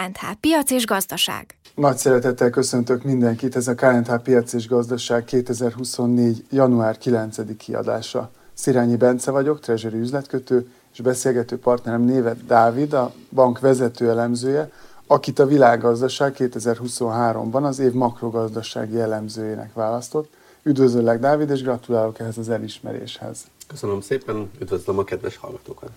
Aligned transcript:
KNH 0.00 0.32
Piac 0.40 0.70
és 0.70 0.86
Gazdaság. 0.86 1.56
Nagy 1.74 1.96
szeretettel 1.96 2.50
köszöntök 2.50 3.02
mindenkit, 3.02 3.56
ez 3.56 3.68
a 3.68 3.74
KNH 3.74 4.18
Piac 4.22 4.52
és 4.52 4.68
Gazdaság 4.68 5.24
2024. 5.24 6.44
január 6.50 6.98
9. 6.98 7.56
kiadása. 7.56 8.30
Szirányi 8.54 8.96
Bence 8.96 9.30
vagyok, 9.30 9.60
treasury 9.60 9.98
üzletkötő, 9.98 10.70
és 10.92 11.00
beszélgető 11.00 11.58
partnerem 11.58 12.02
névet 12.02 12.46
Dávid, 12.46 12.92
a 12.92 13.12
bank 13.30 13.60
vezető 13.60 14.08
elemzője, 14.08 14.70
akit 15.06 15.38
a 15.38 15.46
világgazdaság 15.46 16.34
2023-ban 16.38 17.62
az 17.62 17.78
év 17.78 17.92
makrogazdasági 17.92 19.00
elemzőjének 19.00 19.74
választott. 19.74 20.32
Üdvözöllek, 20.62 21.18
Dávid, 21.18 21.50
és 21.50 21.62
gratulálok 21.62 22.18
ehhez 22.18 22.38
az 22.38 22.48
elismeréshez. 22.48 23.38
Köszönöm 23.66 24.00
szépen, 24.00 24.50
üdvözlöm 24.60 24.98
a 24.98 25.04
kedves 25.04 25.36
hallgatókat. 25.36 25.90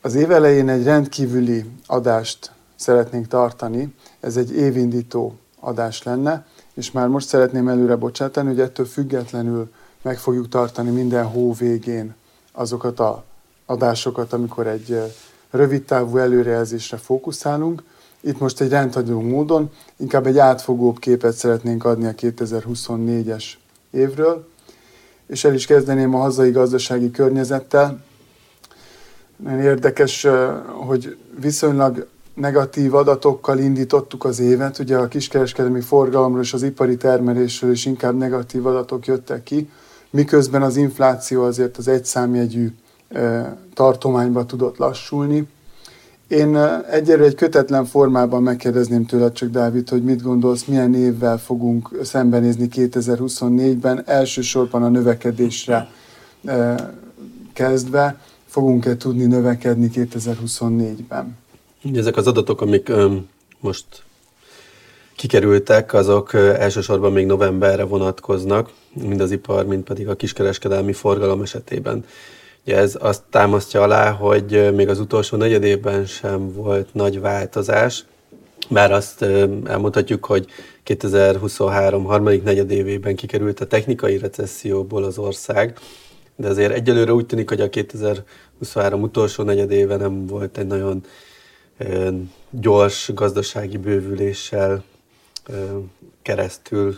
Az 0.00 0.14
év 0.14 0.30
elején 0.30 0.68
egy 0.68 0.84
rendkívüli 0.84 1.64
adást 1.86 2.52
szeretnénk 2.80 3.26
tartani, 3.26 3.94
ez 4.20 4.36
egy 4.36 4.52
évindító 4.52 5.38
adás 5.60 6.02
lenne, 6.02 6.46
és 6.74 6.90
már 6.90 7.08
most 7.08 7.28
szeretném 7.28 7.68
előre 7.68 7.96
bocsátani, 7.96 8.48
hogy 8.48 8.60
ettől 8.60 8.86
függetlenül 8.86 9.70
meg 10.02 10.18
fogjuk 10.18 10.48
tartani 10.48 10.90
minden 10.90 11.24
hó 11.24 11.52
végén 11.52 12.14
azokat 12.52 13.00
a 13.00 13.24
adásokat, 13.66 14.32
amikor 14.32 14.66
egy 14.66 15.00
rövid 15.50 15.82
távú 15.82 16.16
előrejelzésre 16.16 16.96
fókuszálunk. 16.96 17.82
Itt 18.20 18.38
most 18.38 18.60
egy 18.60 18.68
rendhagyó 18.68 19.20
módon 19.20 19.70
inkább 19.96 20.26
egy 20.26 20.38
átfogóbb 20.38 20.98
képet 20.98 21.32
szeretnénk 21.32 21.84
adni 21.84 22.06
a 22.06 22.14
2024-es 22.14 23.44
évről, 23.90 24.48
és 25.26 25.44
el 25.44 25.54
is 25.54 25.66
kezdeném 25.66 26.14
a 26.14 26.18
hazai 26.18 26.50
gazdasági 26.50 27.10
környezettel. 27.10 28.02
Nagyon 29.36 29.60
érdekes, 29.60 30.26
hogy 30.86 31.16
viszonylag 31.40 32.06
negatív 32.34 32.94
adatokkal 32.94 33.58
indítottuk 33.58 34.24
az 34.24 34.40
évet. 34.40 34.78
Ugye 34.78 34.96
a 34.96 35.08
kiskereskedelmi 35.08 35.80
forgalomról 35.80 36.42
és 36.42 36.52
az 36.52 36.62
ipari 36.62 36.96
termelésről 36.96 37.70
is 37.70 37.86
inkább 37.86 38.16
negatív 38.16 38.66
adatok 38.66 39.06
jöttek 39.06 39.42
ki, 39.42 39.68
miközben 40.10 40.62
az 40.62 40.76
infláció 40.76 41.42
azért 41.42 41.76
az 41.76 41.88
egyszámjegyű 41.88 42.72
tartományba 43.74 44.46
tudott 44.46 44.76
lassulni. 44.76 45.48
Én 46.28 46.56
egyelőre 46.90 47.24
egy 47.24 47.34
kötetlen 47.34 47.84
formában 47.84 48.42
megkérdezném 48.42 49.06
tőled 49.06 49.32
csak, 49.32 49.50
Dávid, 49.50 49.88
hogy 49.88 50.04
mit 50.04 50.22
gondolsz, 50.22 50.64
milyen 50.64 50.94
évvel 50.94 51.38
fogunk 51.38 51.90
szembenézni 52.02 52.68
2024-ben, 52.72 54.02
elsősorban 54.06 54.82
a 54.82 54.88
növekedésre 54.88 55.88
kezdve, 57.52 58.20
fogunk-e 58.46 58.96
tudni 58.96 59.24
növekedni 59.24 59.90
2024-ben? 59.94 61.36
Ezek 61.94 62.16
az 62.16 62.26
adatok, 62.26 62.60
amik 62.60 62.92
most 63.60 63.86
kikerültek, 65.16 65.92
azok 65.92 66.34
elsősorban 66.34 67.12
még 67.12 67.26
novemberre 67.26 67.84
vonatkoznak, 67.84 68.70
mind 68.92 69.20
az 69.20 69.30
ipar, 69.30 69.66
mind 69.66 69.82
pedig 69.82 70.08
a 70.08 70.16
kiskereskedelmi 70.16 70.92
forgalom 70.92 71.42
esetében. 71.42 72.04
Ugye 72.64 72.76
ez 72.76 72.96
azt 73.00 73.22
támasztja 73.30 73.82
alá, 73.82 74.10
hogy 74.10 74.74
még 74.74 74.88
az 74.88 75.00
utolsó 75.00 75.36
negyed 75.36 75.62
évben 75.62 76.06
sem 76.06 76.52
volt 76.52 76.94
nagy 76.94 77.20
változás, 77.20 78.04
bár 78.68 78.92
azt 78.92 79.22
elmondhatjuk, 79.64 80.24
hogy 80.24 80.46
2023 80.82 82.04
harmadik 82.04 82.42
negyedévében 82.42 83.16
kikerült 83.16 83.60
a 83.60 83.66
technikai 83.66 84.18
recesszióból 84.18 85.04
az 85.04 85.18
ország, 85.18 85.78
de 86.36 86.48
azért 86.48 86.72
egyelőre 86.72 87.12
úgy 87.12 87.26
tűnik, 87.26 87.48
hogy 87.48 87.60
a 87.60 87.68
2023 87.68 89.02
utolsó 89.02 89.42
negyedéve 89.42 89.96
nem 89.96 90.26
volt 90.26 90.58
egy 90.58 90.66
nagyon 90.66 91.04
gyors 92.50 93.10
gazdasági 93.14 93.76
bővüléssel 93.76 94.84
keresztül 96.22 96.96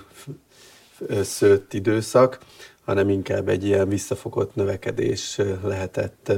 szőtt 1.22 1.72
időszak, 1.72 2.38
hanem 2.84 3.08
inkább 3.08 3.48
egy 3.48 3.64
ilyen 3.64 3.88
visszafogott 3.88 4.54
növekedés 4.54 5.38
lehetett 5.62 6.32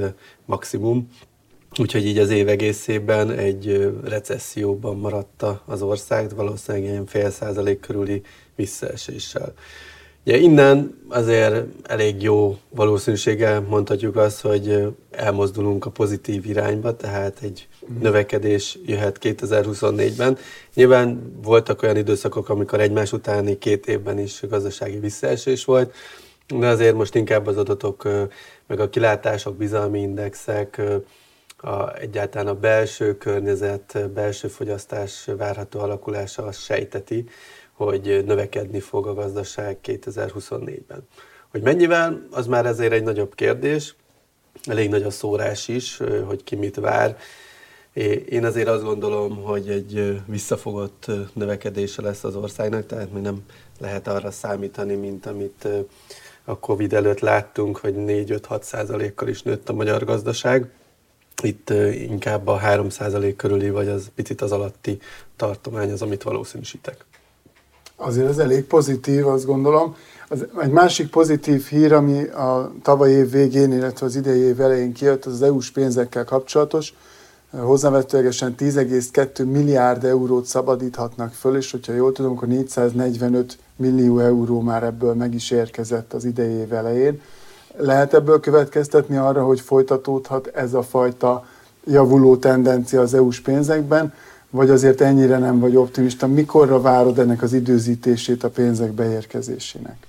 maximum. 0.45 1.09
Úgyhogy 1.79 2.05
így 2.05 2.17
az 2.17 2.29
év 2.29 2.47
egészében 2.47 3.31
egy 3.31 3.93
recesszióban 4.03 4.97
maradta 4.97 5.61
az 5.65 5.81
ország, 5.81 6.35
valószínűleg 6.35 6.87
ilyen 6.87 7.05
fél 7.05 7.31
százalék 7.31 7.79
körüli 7.79 8.21
visszaeséssel. 8.55 9.53
Ugye 10.25 10.37
innen 10.37 11.01
azért 11.09 11.65
elég 11.83 12.21
jó 12.21 12.57
valószínűséggel 12.69 13.61
mondhatjuk 13.61 14.15
azt, 14.15 14.41
hogy 14.41 14.95
elmozdulunk 15.11 15.85
a 15.85 15.89
pozitív 15.89 16.45
irányba, 16.45 16.95
tehát 16.95 17.37
egy 17.41 17.67
mhm. 17.87 18.01
növekedés 18.01 18.77
jöhet 18.85 19.17
2024-ben. 19.21 20.37
Nyilván 20.73 21.35
voltak 21.43 21.81
olyan 21.83 21.97
időszakok, 21.97 22.49
amikor 22.49 22.79
egymás 22.79 23.13
utáni 23.13 23.57
két 23.57 23.87
évben 23.87 24.19
is 24.19 24.41
gazdasági 24.49 24.99
visszaesés 24.99 25.65
volt, 25.65 25.93
de 26.47 26.67
azért 26.67 26.95
most 26.95 27.15
inkább 27.15 27.47
az 27.47 27.57
adatok, 27.57 28.09
meg 28.67 28.79
a 28.79 28.89
kilátások, 28.89 29.55
bizalmi 29.55 29.99
indexek, 29.99 30.81
a, 31.57 31.95
egyáltalán 31.95 32.47
a 32.47 32.59
belső 32.59 33.17
környezet, 33.17 34.09
belső 34.13 34.47
fogyasztás 34.47 35.29
várható 35.37 35.79
alakulása 35.79 36.43
azt 36.43 36.63
sejteti, 36.63 37.25
hogy 37.75 38.23
növekedni 38.25 38.79
fog 38.79 39.07
a 39.07 39.13
gazdaság 39.13 39.77
2024-ben. 39.83 41.07
Hogy 41.51 41.61
mennyivel, 41.61 42.27
az 42.31 42.47
már 42.47 42.65
ezért 42.65 42.91
egy 42.91 43.03
nagyobb 43.03 43.35
kérdés, 43.35 43.95
elég 44.65 44.89
nagy 44.89 45.03
a 45.03 45.09
szórás 45.09 45.67
is, 45.67 46.01
hogy 46.25 46.43
ki 46.43 46.55
mit 46.55 46.75
vár. 46.75 47.17
Én 48.29 48.45
azért 48.45 48.67
azt 48.67 48.83
gondolom, 48.83 49.43
hogy 49.43 49.69
egy 49.69 50.21
visszafogott 50.25 51.11
növekedése 51.33 52.01
lesz 52.01 52.23
az 52.23 52.35
országnak, 52.35 52.85
tehát 52.85 53.11
mi 53.11 53.19
nem 53.19 53.43
lehet 53.79 54.07
arra 54.07 54.31
számítani, 54.31 54.95
mint 54.95 55.25
amit 55.25 55.67
a 56.43 56.59
Covid 56.59 56.93
előtt 56.93 57.19
láttunk, 57.19 57.77
hogy 57.77 57.93
4-5-6 57.97 58.61
százalékkal 58.61 59.27
is 59.27 59.41
nőtt 59.41 59.69
a 59.69 59.73
magyar 59.73 60.03
gazdaság. 60.03 60.69
Itt 61.43 61.69
inkább 61.93 62.47
a 62.47 62.57
3 62.57 62.89
százalék 62.89 63.35
körüli, 63.35 63.69
vagy 63.69 63.87
az 63.87 64.11
picit 64.15 64.41
az 64.41 64.51
alatti 64.51 64.99
tartomány 65.35 65.91
az, 65.91 66.01
amit 66.01 66.23
valószínűsítek. 66.23 67.05
Azért 67.97 68.29
ez 68.29 68.37
elég 68.37 68.63
pozitív, 68.63 69.27
azt 69.27 69.45
gondolom. 69.45 69.95
Az, 70.29 70.45
egy 70.61 70.71
másik 70.71 71.09
pozitív 71.09 71.65
hír, 71.65 71.93
ami 71.93 72.23
a 72.23 72.71
tavaly 72.81 73.11
év 73.11 73.31
végén, 73.31 73.71
illetve 73.71 74.05
az 74.05 74.15
idei 74.15 74.39
év 74.39 74.61
elején 74.61 74.93
kijött, 74.93 75.25
az 75.25 75.33
az 75.33 75.41
EU-s 75.41 75.71
pénzekkel 75.71 76.23
kapcsolatos. 76.23 76.93
Hozzávetőlegesen 77.51 78.55
10,2 78.57 79.51
milliárd 79.51 80.03
eurót 80.03 80.45
szabadíthatnak 80.45 81.33
föl, 81.33 81.55
és 81.55 81.71
hogyha 81.71 81.93
jól 81.93 82.11
tudom, 82.11 82.31
akkor 82.31 82.47
445 82.47 83.57
millió 83.75 84.19
euró 84.19 84.61
már 84.61 84.83
ebből 84.83 85.13
meg 85.13 85.33
is 85.33 85.51
érkezett 85.51 86.13
az 86.13 86.25
idei 86.25 86.53
év 86.53 86.73
elején. 86.73 87.21
Lehet 87.77 88.13
ebből 88.13 88.39
következtetni 88.39 89.17
arra, 89.17 89.43
hogy 89.43 89.59
folytatódhat 89.59 90.47
ez 90.47 90.73
a 90.73 90.81
fajta 90.81 91.45
javuló 91.85 92.37
tendencia 92.37 93.01
az 93.01 93.13
EU-s 93.13 93.39
pénzekben, 93.39 94.13
vagy 94.55 94.69
azért 94.69 95.01
ennyire 95.01 95.37
nem 95.37 95.59
vagy 95.59 95.75
optimista? 95.75 96.27
Mikorra 96.27 96.81
várod 96.81 97.19
ennek 97.19 97.41
az 97.41 97.53
időzítését 97.53 98.43
a 98.43 98.49
pénzek 98.49 98.91
beérkezésének? 98.91 100.07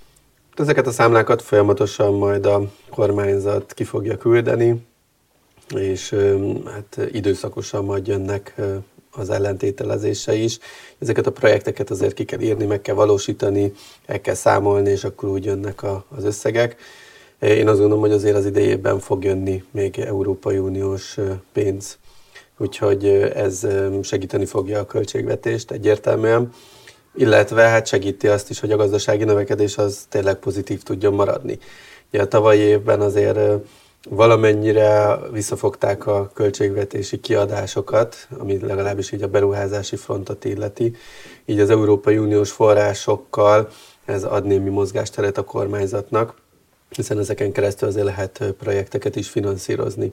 Ezeket 0.57 0.87
a 0.87 0.91
számlákat 0.91 1.43
folyamatosan 1.43 2.15
majd 2.15 2.47
a 2.47 2.71
kormányzat 2.91 3.73
ki 3.75 3.84
fogja 3.84 4.17
küldeni, 4.17 4.87
és 5.75 6.15
hát 6.65 6.99
időszakosan 7.12 7.84
majd 7.84 8.07
jönnek 8.07 8.55
az 9.11 9.31
ellentételezése 9.31 10.34
is. 10.34 10.59
Ezeket 10.99 11.27
a 11.27 11.33
projekteket 11.33 11.91
azért 11.91 12.15
ki 12.15 12.25
kell 12.25 12.41
írni, 12.41 12.65
meg 12.65 12.81
kell 12.81 12.95
valósítani, 12.95 13.73
el 14.07 14.21
kell 14.21 14.34
számolni, 14.34 14.91
és 14.91 15.05
akkor 15.05 15.28
úgy 15.28 15.45
jönnek 15.45 15.83
a, 15.83 16.04
az 16.16 16.25
összegek. 16.25 16.77
Én 17.41 17.69
azt 17.69 17.78
gondolom, 17.78 18.03
hogy 18.03 18.13
azért 18.13 18.37
az 18.37 18.47
idejében 18.47 18.99
fog 18.99 19.25
jönni 19.25 19.65
még 19.71 19.99
Európai 19.99 20.59
Uniós 20.59 21.19
pénz 21.53 21.99
úgyhogy 22.58 23.06
ez 23.34 23.66
segíteni 24.03 24.47
fogja 24.47 24.80
a 24.80 24.86
költségvetést 24.86 25.70
egyértelműen, 25.70 26.53
illetve 27.14 27.62
hát 27.62 27.86
segíti 27.86 28.28
azt 28.28 28.50
is, 28.50 28.60
hogy 28.60 28.70
a 28.70 28.76
gazdasági 28.76 29.24
növekedés 29.24 29.78
az 29.78 30.06
tényleg 30.08 30.36
pozitív 30.36 30.82
tudjon 30.82 31.14
maradni. 31.14 31.58
Ugye 32.12 32.22
a 32.22 32.28
tavalyi 32.28 32.60
évben 32.60 33.00
azért 33.00 33.38
valamennyire 34.08 35.18
visszafogták 35.32 36.06
a 36.06 36.30
költségvetési 36.34 37.20
kiadásokat, 37.20 38.28
ami 38.38 38.58
legalábbis 38.58 39.12
így 39.12 39.22
a 39.22 39.28
beruházási 39.28 39.97
frontot 39.97 40.44
illeti. 40.44 40.97
Így 41.44 41.60
az 41.60 41.70
Európai 41.70 42.18
Uniós 42.18 42.50
forrásokkal 42.50 43.68
ez 44.04 44.24
ad 44.24 44.44
némi 44.44 44.70
mozgásteret 44.70 45.38
a 45.38 45.44
kormányzatnak, 45.44 46.34
hiszen 46.88 47.18
ezeken 47.18 47.53
keresztül 47.53 47.88
azért 47.88 48.04
lehet 48.04 48.44
projekteket 48.58 49.16
is 49.16 49.28
finanszírozni. 49.28 50.12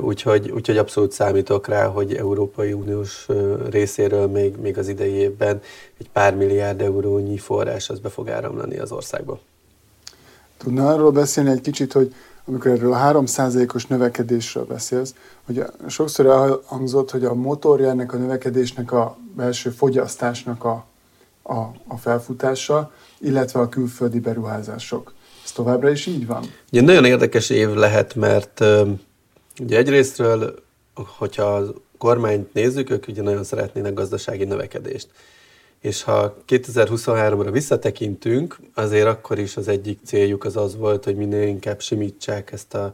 Úgyhogy, 0.00 0.50
úgyhogy 0.50 0.76
abszolút 0.76 1.12
számítok 1.12 1.68
rá, 1.68 1.86
hogy 1.86 2.14
Európai 2.14 2.72
Uniós 2.72 3.26
részéről 3.70 4.26
még, 4.26 4.56
még 4.56 4.78
az 4.78 4.88
idei 4.88 5.12
évben 5.12 5.60
egy 5.98 6.10
pár 6.10 6.36
milliárd 6.36 6.80
eurónyi 6.80 7.38
forrás 7.38 7.90
az 7.90 7.98
be 7.98 8.08
fog 8.08 8.28
áramlani 8.28 8.78
az 8.78 8.92
országba. 8.92 9.40
Tudna 10.56 10.88
arról 10.88 11.10
beszélni 11.10 11.50
egy 11.50 11.60
kicsit, 11.60 11.92
hogy 11.92 12.14
amikor 12.44 12.70
erről 12.70 12.92
a 12.92 13.12
3%-os 13.12 13.86
növekedésről 13.86 14.64
beszélsz, 14.64 15.14
hogy 15.44 15.64
sokszor 15.88 16.26
elhangzott, 16.26 17.10
hogy 17.10 17.24
a 17.24 17.34
motorja 17.34 17.88
ennek 17.88 18.12
a 18.12 18.16
növekedésnek 18.16 18.92
a 18.92 19.16
belső 19.36 19.70
fogyasztásnak 19.70 20.64
a, 20.64 20.84
a, 21.42 21.58
a 21.86 21.96
felfutása, 21.96 22.92
illetve 23.18 23.60
a 23.60 23.68
külföldi 23.68 24.20
beruházások. 24.20 25.14
Ez 25.44 25.52
továbbra 25.52 25.90
is 25.90 26.06
így 26.06 26.26
van? 26.26 26.44
Ugye 26.72 26.80
nagyon 26.80 27.04
érdekes 27.04 27.50
év 27.50 27.68
lehet, 27.74 28.14
mert 28.14 28.64
ugye 29.60 29.76
egyrésztről, 29.76 30.62
hogyha 30.94 31.54
a 31.56 31.72
kormányt 31.98 32.52
nézzük, 32.52 32.90
ők 32.90 33.08
ugye 33.08 33.22
nagyon 33.22 33.44
szeretnének 33.44 33.94
gazdasági 33.94 34.44
növekedést. 34.44 35.08
És 35.80 36.02
ha 36.02 36.36
2023-ra 36.48 37.48
visszatekintünk, 37.52 38.58
azért 38.74 39.06
akkor 39.06 39.38
is 39.38 39.56
az 39.56 39.68
egyik 39.68 39.98
céljuk 40.04 40.44
az 40.44 40.56
az 40.56 40.76
volt, 40.76 41.04
hogy 41.04 41.16
minél 41.16 41.46
inkább 41.46 41.80
simítsák 41.80 42.52
ezt 42.52 42.74
a 42.74 42.92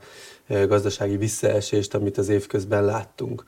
gazdasági 0.67 1.17
visszaesést, 1.17 1.95
amit 1.95 2.19
az 2.19 2.29
év 2.29 2.47
közben 2.47 2.85
láttunk. 2.85 3.45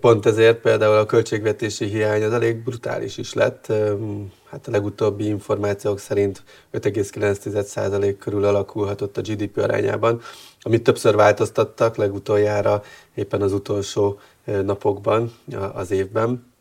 Pont 0.00 0.26
ezért 0.26 0.60
például 0.60 0.96
a 0.96 1.06
költségvetési 1.06 1.84
hiány 1.84 2.22
az 2.22 2.32
elég 2.32 2.56
brutális 2.56 3.16
is 3.16 3.32
lett. 3.32 3.72
Hát 4.50 4.66
a 4.66 4.70
legutóbbi 4.70 5.26
információk 5.26 5.98
szerint 5.98 6.42
5,9% 6.72 8.14
körül 8.18 8.44
alakulhatott 8.44 9.16
a 9.16 9.20
GDP 9.20 9.56
arányában, 9.56 10.20
amit 10.68 10.82
többször 10.82 11.14
változtattak, 11.14 11.96
legutoljára 11.96 12.82
éppen 13.14 13.42
az 13.42 13.52
utolsó 13.52 14.18
napokban 14.44 15.32
az 15.74 15.90
évben. 15.90 16.52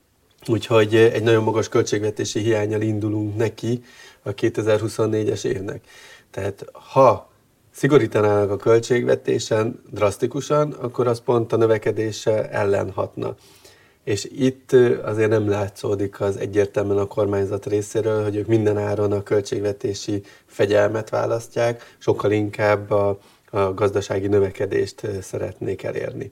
Úgyhogy 0.48 0.95
egy 0.95 1.24
nagyon 1.24 1.44
magas 1.44 1.69
költségvetési 1.69 2.39
hiányjal 2.39 2.81
indulunk 2.81 3.36
neki 3.36 3.83
a 4.24 4.33
2024-es 4.33 5.45
évnek. 5.45 5.88
Tehát 6.31 6.65
ha 6.71 7.30
szigorítanának 7.71 8.51
a 8.51 8.57
költségvetésen 8.57 9.81
drasztikusan, 9.92 10.71
akkor 10.71 11.07
az 11.07 11.21
pont 11.21 11.53
a 11.53 11.57
növekedése 11.57 12.50
ellen 12.50 12.92
hatna. 12.92 13.36
És 14.03 14.30
itt 14.38 14.71
azért 15.03 15.30
nem 15.30 15.50
látszódik 15.50 16.21
az 16.21 16.38
egyértelműen 16.38 16.98
a 16.98 17.06
kormányzat 17.06 17.65
részéről, 17.65 18.24
hogy 18.24 18.36
ők 18.36 18.48
minden 18.48 18.77
áron 18.77 19.12
a 19.12 19.24
költségvetési 19.24 20.24
fegyelmet 20.45 21.10
választják, 21.10 21.95
sokkal 21.98 22.31
inkább 22.31 22.92
a, 22.92 23.19
a 23.57 23.74
gazdasági 23.74 24.27
növekedést 24.27 25.07
szeretnék 25.21 25.83
elérni. 25.83 26.31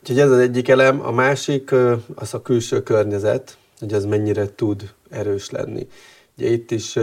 Úgyhogy 0.00 0.20
ez 0.20 0.30
az 0.30 0.38
egyik 0.38 0.68
elem. 0.68 1.00
A 1.00 1.10
másik 1.10 1.72
az 2.14 2.34
a 2.34 2.42
külső 2.42 2.82
környezet, 2.82 3.56
hogy 3.78 3.92
az 3.92 4.04
mennyire 4.04 4.54
tud 4.54 4.92
erős 5.10 5.50
lenni. 5.50 5.88
Ugye 6.36 6.48
itt 6.48 6.70
is 6.70 6.98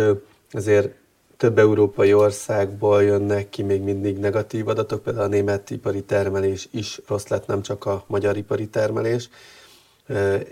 azért 0.51 0.89
több 1.38 1.57
európai 1.57 2.13
országból 2.13 3.04
jönnek 3.04 3.50
ki 3.50 3.63
még 3.63 3.81
mindig 3.81 4.18
negatív 4.18 4.68
adatok, 4.68 5.04
például 5.04 5.25
a 5.25 5.30
német 5.30 5.69
ipari 5.69 6.04
termelés 6.04 6.68
is 6.72 7.01
rossz 7.07 7.27
lett, 7.27 7.48
nem 7.48 7.62
csak 7.62 7.86
a 7.86 8.04
magyar 8.07 8.38
ipari 8.38 8.68
termelés, 8.68 9.30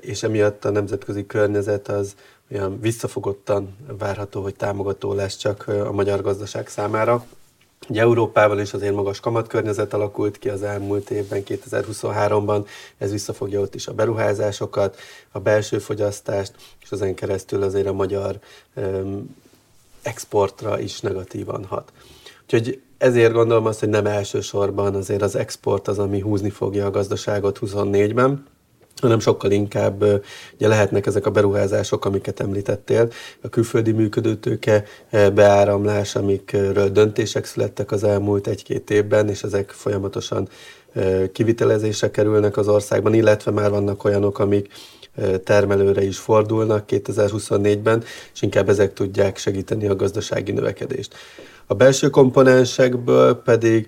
és 0.02 0.24
emiatt 0.24 0.66
a 0.66 0.70
nemzetközi 0.70 1.26
környezet 1.26 1.88
az 1.88 2.16
olyan 2.52 2.80
visszafogottan 2.80 3.76
várható, 3.98 4.42
hogy 4.42 4.56
támogató 4.56 5.14
lesz 5.14 5.36
csak 5.36 5.68
a 5.68 5.92
magyar 5.92 6.22
gazdaság 6.22 6.68
számára. 6.68 7.26
Ugye 7.88 8.02
Európában 8.02 8.60
is 8.60 8.74
azért 8.74 8.96
magas 8.96 9.20
kamatkörnyezet 9.20 9.94
alakult 9.94 10.40
ki 10.40 10.50
az 10.50 10.64
elmúlt 10.64 11.10
évben, 11.10 11.44
2023-ban, 11.46 12.68
ez 12.98 13.12
visszafogja 13.12 13.60
ott 13.60 13.76
is 13.76 13.88
a 13.88 13.94
beruházásokat, 13.94 14.98
a 15.32 15.40
belső 15.40 15.80
fogyasztást, 15.80 16.54
és 16.82 16.92
ezen 16.92 17.16
keresztül 17.16 17.64
azért 17.64 17.88
a 17.88 17.94
magyar 17.94 18.40
um, 18.76 19.36
exportra 20.02 20.80
is 20.80 21.00
negatívan 21.00 21.66
hat. 21.66 21.92
Úgyhogy 22.44 22.82
ezért 22.98 23.34
gondolom 23.34 23.66
azt, 23.66 23.80
hogy 23.80 23.90
nem 23.90 24.06
elsősorban 24.06 24.96
azért 24.96 25.22
az 25.22 25.36
export 25.36 25.88
az, 25.88 26.00
ami 26.00 26.20
húzni 26.20 26.50
fogja 26.50 26.86
a 26.86 26.92
gazdaságot 26.92 27.60
24-ben, 27.62 28.46
hanem 29.00 29.20
sokkal 29.20 29.52
inkább 29.52 30.04
ugye 30.54 30.68
lehetnek 30.68 31.06
ezek 31.06 31.26
a 31.26 31.32
beruházások, 31.32 32.06
amiket 32.06 32.40
említettél, 32.40 33.10
a 33.42 33.50
külföldi 33.50 33.92
működőtőke 33.92 34.84
beáramlás, 35.12 36.16
amikről 36.16 36.90
döntések 36.90 37.46
születtek 37.46 37.92
az 37.92 38.04
elmúlt 38.04 38.48
egy-két 38.48 38.90
évben, 38.90 39.30
és 39.30 39.44
ezek 39.44 39.70
folyamatosan 39.70 40.48
kivitelezésre 41.32 42.12
kerülnek 42.12 42.58
az 42.58 42.68
országban, 42.68 43.14
illetve 43.14 43.52
már 43.52 43.70
vannak 43.70 44.04
olyanok, 44.04 44.40
amik 44.40 44.68
termelőre 45.44 46.04
is 46.04 46.18
fordulnak 46.18 46.84
2024-ben, 46.88 48.04
és 48.34 48.42
inkább 48.42 48.70
ezek 48.70 48.94
tudják 48.94 49.38
segíteni 49.38 49.88
a 49.88 49.96
gazdasági 49.96 50.52
növekedést. 50.52 51.16
A 51.66 51.74
belső 51.74 52.10
komponensekből 52.10 53.42
pedig 53.42 53.88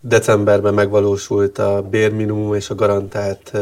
decemberben 0.00 0.74
megvalósult 0.74 1.58
a 1.58 1.82
bérminimum 1.90 2.54
és 2.54 2.70
a 2.70 2.74
garantált 2.74 3.52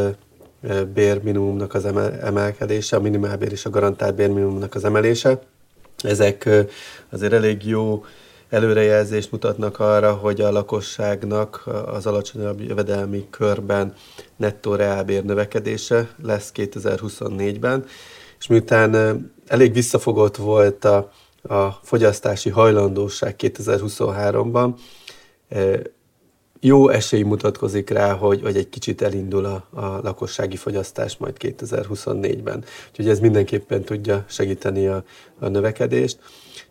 bérminimumnak 0.94 1.74
az 1.74 1.84
emelkedése, 2.20 2.96
a 2.96 3.00
minimálbér 3.00 3.52
és 3.52 3.64
a 3.64 3.70
garantált 3.70 4.14
bérminimumnak 4.14 4.74
az 4.74 4.84
emelése. 4.84 5.40
Ezek 6.02 6.48
azért 7.10 7.32
elég 7.32 7.66
jó 7.66 8.04
előrejelzést 8.48 9.32
mutatnak 9.32 9.78
arra, 9.78 10.12
hogy 10.12 10.40
a 10.40 10.52
lakosságnak 10.52 11.62
az 11.86 12.06
alacsonyabb 12.06 12.60
jövedelmi 12.60 13.26
körben 13.30 13.94
nettó 14.36 14.74
reálbér 14.74 15.24
növekedése 15.24 16.08
lesz 16.22 16.52
2024-ben, 16.54 17.84
és 18.38 18.46
miután 18.46 18.94
elég 19.46 19.72
visszafogott 19.72 20.36
volt 20.36 20.84
a, 20.84 21.10
a 21.42 21.70
fogyasztási 21.82 22.50
hajlandóság 22.50 23.34
2023-ban, 23.38 24.74
jó 26.60 26.88
esély 26.88 27.22
mutatkozik 27.22 27.90
rá, 27.90 28.12
hogy, 28.12 28.42
hogy 28.42 28.56
egy 28.56 28.68
kicsit 28.68 29.02
elindul 29.02 29.44
a, 29.44 29.66
a 29.70 30.00
lakossági 30.02 30.56
fogyasztás 30.56 31.16
majd 31.16 31.36
2024-ben. 31.38 32.64
Úgyhogy 32.90 33.08
ez 33.08 33.20
mindenképpen 33.20 33.82
tudja 33.82 34.24
segíteni 34.28 34.86
a, 34.86 35.04
a 35.38 35.48
növekedést. 35.48 36.18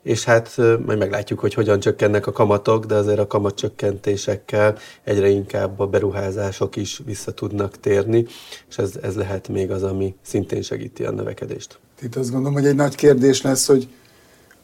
És 0.01 0.24
hát 0.24 0.57
majd 0.57 0.98
meglátjuk, 0.98 1.39
hogy 1.39 1.54
hogyan 1.54 1.80
csökkennek 1.80 2.28
a 2.28 2.31
kamatok, 2.31 2.86
de 2.86 2.95
azért 2.95 3.19
a 3.19 3.28
kamatcsökkentésekkel 3.28 4.78
egyre 5.04 5.28
inkább 5.28 5.80
a 5.80 5.88
beruházások 5.88 6.75
is 6.75 7.01
vissza 7.06 7.31
tudnak 7.31 7.80
térni, 7.80 8.25
és 8.69 8.78
ez, 8.78 8.92
ez 9.01 9.16
lehet 9.16 9.48
még 9.48 9.72
az, 9.72 9.84
ami 9.84 10.16
szintén 10.22 10.62
segíti 10.62 11.04
a 11.04 11.12
növekedést. 11.12 11.80
Itt 12.01 12.16
azt 12.16 12.31
gondolom, 12.31 12.54
hogy 12.54 12.66
egy 12.66 12.75
nagy 12.75 12.95
kérdés 12.95 13.42
lesz, 13.42 13.68
hogy 13.68 13.88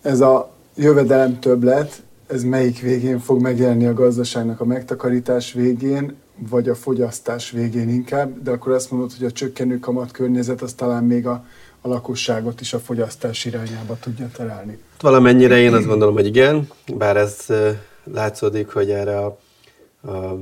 ez 0.02 0.22
a 0.22 0.52
jövedelem 0.76 1.40
többlet, 1.40 2.04
ez 2.34 2.44
melyik 2.44 2.82
végén 2.82 3.20
fog 3.20 3.42
megjelenni 3.42 3.86
a 3.86 3.94
gazdaságnak 3.94 4.60
a 4.60 4.66
megtakarítás 4.66 5.54
végén, 5.54 6.16
vagy 6.50 6.70
a 6.70 6.76
fogyasztás 6.76 7.52
végén 7.52 7.90
inkább, 7.90 8.42
de 8.44 8.52
akkor 8.52 8.72
azt 8.72 8.92
mondod, 8.92 9.12
hogy 9.18 9.26
a 9.26 9.32
csökkenő 9.32 9.80
kamat 9.80 10.12
környezet 10.12 10.62
az 10.62 10.74
talán 10.74 11.04
még 11.04 11.28
a, 11.28 11.46
a 11.82 11.88
lakosságot 11.88 12.62
is 12.62 12.74
a 12.74 12.80
fogyasztás 12.80 13.46
irányába 13.46 13.98
tudja 14.00 14.30
terelni. 14.36 14.78
Valamennyire 15.02 15.58
én 15.58 15.74
azt 15.74 15.86
gondolom, 15.86 16.14
hogy 16.14 16.26
igen, 16.26 16.68
bár 16.96 17.18
ez 17.18 17.46
látszódik, 18.04 18.70
hogy 18.70 18.90
erre 18.90 19.18
a, 19.18 19.38
a 20.08 20.40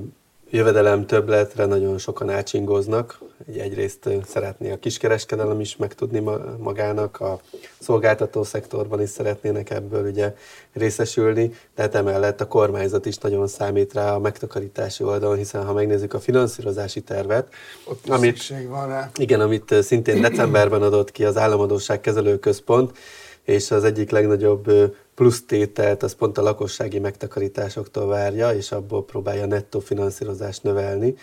jövedelem 0.52 1.06
többletre 1.06 1.66
nagyon 1.66 1.98
sokan 1.98 2.30
átsingoznak. 2.30 3.20
Egyrészt 3.58 4.10
szeretné 4.28 4.72
a 4.72 4.80
kiskereskedelem 4.80 5.60
is 5.60 5.76
megtudni 5.76 6.20
magának, 6.58 7.20
a 7.20 7.40
szolgáltató 7.80 8.44
szektorban 8.44 9.02
is 9.02 9.10
szeretnének 9.10 9.70
ebből 9.70 10.10
ugye 10.10 10.36
részesülni, 10.74 11.54
de 11.76 11.82
hát 11.82 11.96
emellett 11.96 12.42
a 12.42 12.48
kormányzat 12.48 13.06
is 13.06 13.18
nagyon 13.18 13.48
számít 13.48 13.94
rá 13.94 14.14
a 14.14 14.20
megtakarítási 14.20 15.04
oldalon, 15.04 15.38
hiszen 15.38 15.66
ha 15.66 15.74
megnézzük 15.74 16.14
a 16.14 16.20
finanszírozási 16.20 17.02
tervet, 17.02 17.54
Ott 17.84 18.10
amit, 18.10 18.54
van 18.68 18.88
rá. 18.88 19.10
Igen, 19.16 19.40
amit 19.40 19.76
szintén 19.82 20.22
decemberben 20.22 20.82
adott 20.82 21.12
ki 21.12 21.26
az 21.26 21.38
Államadóság 21.38 22.02
Kezelőközpont, 22.02 22.98
és 23.44 23.72
az 23.72 23.84
egyik 23.84 24.10
legnagyobb 24.10 24.96
plusz 25.22 25.46
tételt 25.46 26.04
az 26.04 26.14
pont 26.14 26.38
a 26.38 26.42
lakossági 26.42 27.00
megtakarításoktól 27.00 28.08
várja, 28.08 28.54
és 28.54 28.72
abból 28.72 29.06
próbálja 29.06 29.46
nettó 29.46 29.80
finanszírozást 29.80 30.64
növelni. 30.64 31.16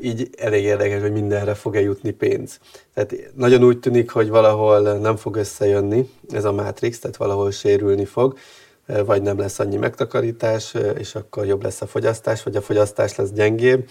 Így 0.00 0.28
elég 0.36 0.64
érdekes, 0.64 1.00
hogy 1.00 1.12
mindenre 1.12 1.54
fog-e 1.54 1.80
jutni 1.80 2.10
pénz. 2.10 2.58
Tehát 2.94 3.14
nagyon 3.34 3.64
úgy 3.64 3.78
tűnik, 3.78 4.10
hogy 4.10 4.28
valahol 4.28 4.98
nem 4.98 5.16
fog 5.16 5.36
összejönni 5.36 6.10
ez 6.30 6.44
a 6.44 6.52
mátrix, 6.52 6.98
tehát 6.98 7.16
valahol 7.16 7.50
sérülni 7.50 8.04
fog, 8.04 8.38
vagy 8.86 9.22
nem 9.22 9.38
lesz 9.38 9.58
annyi 9.58 9.76
megtakarítás, 9.76 10.74
és 10.98 11.14
akkor 11.14 11.46
jobb 11.46 11.62
lesz 11.62 11.80
a 11.80 11.86
fogyasztás, 11.86 12.42
vagy 12.42 12.56
a 12.56 12.62
fogyasztás 12.62 13.16
lesz 13.16 13.30
gyengébb, 13.30 13.88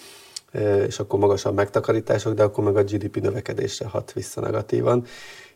és 0.87 0.99
akkor 0.99 1.19
magasabb 1.19 1.55
megtakarítások, 1.55 2.33
de 2.33 2.43
akkor 2.43 2.63
meg 2.63 2.77
a 2.77 2.83
GDP 2.83 3.21
növekedésre 3.21 3.87
hat 3.87 4.13
vissza 4.13 4.41
negatívan 4.41 5.05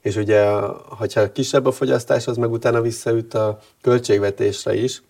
és 0.02 0.16
ugye, 0.16 0.50
hogyha 0.90 1.32
kisebb 1.32 1.66
a 1.66 1.72
fogyasztás, 1.72 2.28
az 2.28 2.38
meg 2.38 2.52
utána 2.52 2.82
visszaüt 2.82 3.34
a 3.34 3.60
költségvetésre 3.82 4.76
is, 4.76 5.02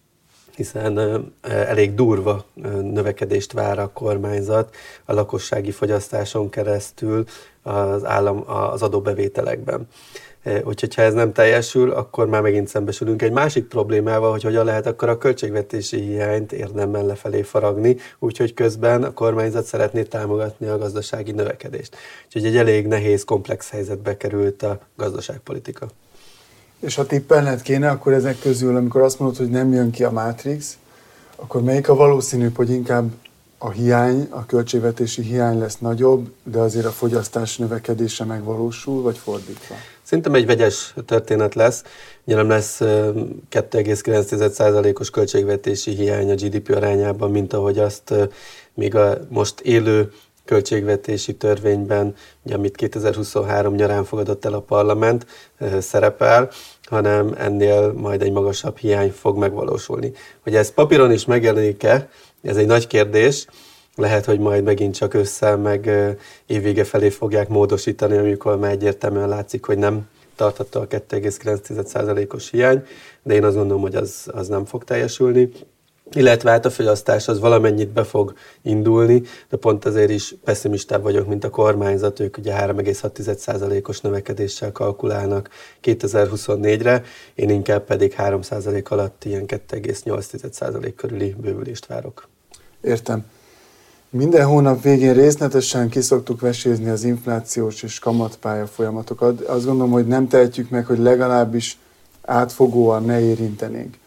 hiszen 0.55 1.25
elég 1.41 1.93
durva 1.93 2.45
növekedést 2.81 3.51
vár 3.51 3.79
a 3.79 3.91
kormányzat 3.93 4.75
a 5.05 5.13
lakossági 5.13 5.71
fogyasztáson 5.71 6.49
keresztül 6.49 7.25
az, 7.61 8.05
állam, 8.05 8.43
az 8.47 8.81
adóbevételekben. 8.81 9.87
Úgyhogy 10.63 10.95
ha 10.95 11.01
ez 11.01 11.13
nem 11.13 11.33
teljesül, 11.33 11.91
akkor 11.91 12.27
már 12.27 12.41
megint 12.41 12.67
szembesülünk 12.67 13.21
egy 13.21 13.31
másik 13.31 13.65
problémával, 13.65 14.31
hogy 14.31 14.43
hogyan 14.43 14.65
lehet 14.65 14.85
akkor 14.85 15.09
a 15.09 15.17
költségvetési 15.17 16.01
hiányt 16.01 16.51
érdemben 16.51 17.05
lefelé 17.05 17.41
faragni, 17.41 17.97
úgyhogy 18.19 18.53
közben 18.53 19.03
a 19.03 19.13
kormányzat 19.13 19.65
szeretné 19.65 20.03
támogatni 20.03 20.67
a 20.67 20.77
gazdasági 20.77 21.31
növekedést. 21.31 21.95
Úgyhogy 22.25 22.45
egy 22.45 22.57
elég 22.57 22.87
nehéz, 22.87 23.23
komplex 23.23 23.69
helyzetbe 23.69 24.17
került 24.17 24.63
a 24.63 24.79
gazdaságpolitika. 24.95 25.87
És 26.79 26.95
ha 26.95 27.05
tippelned 27.05 27.61
kéne, 27.61 27.89
akkor 27.89 28.13
ezek 28.13 28.39
közül, 28.39 28.75
amikor 28.75 29.01
azt 29.01 29.19
mondod, 29.19 29.37
hogy 29.37 29.49
nem 29.49 29.73
jön 29.73 29.91
ki 29.91 30.03
a 30.03 30.11
Matrix, 30.11 30.77
akkor 31.35 31.63
melyik 31.63 31.89
a 31.89 31.95
valószínűbb, 31.95 32.55
hogy 32.55 32.69
inkább 32.69 33.11
a 33.61 33.69
hiány, 33.69 34.27
a 34.29 34.45
költségvetési 34.45 35.21
hiány 35.21 35.59
lesz 35.59 35.77
nagyobb, 35.77 36.31
de 36.43 36.59
azért 36.59 36.85
a 36.85 36.91
fogyasztás 36.91 37.57
növekedése 37.57 38.23
megvalósul, 38.23 39.01
vagy 39.01 39.17
fordítva? 39.17 39.75
Szerintem 40.03 40.33
egy 40.33 40.45
vegyes 40.45 40.93
történet 41.05 41.55
lesz. 41.55 41.83
Ugye 42.23 42.35
nem 42.35 42.49
lesz 42.49 42.77
2,9%-os 42.81 45.09
költségvetési 45.09 45.91
hiány 45.91 46.31
a 46.31 46.35
GDP 46.35 46.75
arányában, 46.75 47.31
mint 47.31 47.53
ahogy 47.53 47.79
azt 47.79 48.13
még 48.73 48.95
a 48.95 49.17
most 49.29 49.59
élő 49.59 50.11
költségvetési 50.45 51.35
törvényben, 51.35 52.15
ugye, 52.43 52.55
amit 52.55 52.75
2023 52.75 53.75
nyarán 53.75 54.03
fogadott 54.03 54.45
el 54.45 54.53
a 54.53 54.59
parlament, 54.59 55.25
szerepel, 55.79 56.49
hanem 56.83 57.35
ennél 57.37 57.93
majd 57.93 58.21
egy 58.21 58.31
magasabb 58.31 58.77
hiány 58.77 59.11
fog 59.11 59.37
megvalósulni. 59.37 60.11
Hogy 60.43 60.55
ez 60.55 60.71
papíron 60.71 61.11
is 61.11 61.25
megjelenik-e, 61.25 62.09
ez 62.41 62.57
egy 62.57 62.67
nagy 62.67 62.87
kérdés, 62.87 63.47
lehet, 63.95 64.25
hogy 64.25 64.39
majd 64.39 64.63
megint 64.63 64.95
csak 64.95 65.13
össze, 65.13 65.55
meg 65.55 65.89
évvége 66.45 66.83
felé 66.83 67.09
fogják 67.09 67.47
módosítani, 67.47 68.17
amikor 68.17 68.57
már 68.57 68.71
egyértelműen 68.71 69.29
látszik, 69.29 69.65
hogy 69.65 69.77
nem 69.77 70.07
tartotta 70.35 70.79
a 70.79 70.87
2,9%-os 70.87 72.49
hiány, 72.49 72.83
de 73.23 73.33
én 73.33 73.43
azt 73.43 73.55
gondolom, 73.55 73.81
hogy 73.81 73.95
az, 73.95 74.27
az 74.31 74.47
nem 74.47 74.65
fog 74.65 74.83
teljesülni 74.83 75.51
illetve 76.13 76.49
hát 76.51 76.65
a 76.65 76.69
fogyasztás 76.69 77.27
az 77.27 77.39
valamennyit 77.39 77.89
be 77.89 78.03
fog 78.03 78.33
indulni, 78.61 79.23
de 79.49 79.57
pont 79.57 79.85
azért 79.85 80.09
is 80.09 80.35
pessimistább 80.43 81.03
vagyok, 81.03 81.27
mint 81.27 81.43
a 81.43 81.49
kormányzat, 81.49 82.19
ők 82.19 82.37
ugye 82.37 82.53
3,6%-os 82.59 84.01
növekedéssel 84.01 84.71
kalkulálnak 84.71 85.49
2024-re, 85.83 87.03
én 87.35 87.49
inkább 87.49 87.85
pedig 87.85 88.15
3% 88.17 88.87
alatt 88.87 89.23
ilyen 89.25 89.45
2,8% 89.47 90.93
körüli 90.95 91.35
bővülést 91.41 91.85
várok. 91.85 92.27
Értem. 92.81 93.25
Minden 94.11 94.45
hónap 94.45 94.81
végén 94.81 95.13
részletesen 95.13 95.89
kiszoktuk 95.89 96.39
vesézni 96.39 96.89
az 96.89 97.03
inflációs 97.03 97.83
és 97.83 97.99
kamatpálya 97.99 98.67
folyamatokat. 98.67 99.41
Azt 99.41 99.65
gondolom, 99.65 99.91
hogy 99.91 100.07
nem 100.07 100.27
tehetjük 100.27 100.69
meg, 100.69 100.85
hogy 100.85 100.99
legalábbis 100.99 101.77
átfogóan 102.21 103.03
ne 103.03 103.19
érintenénk. 103.19 103.97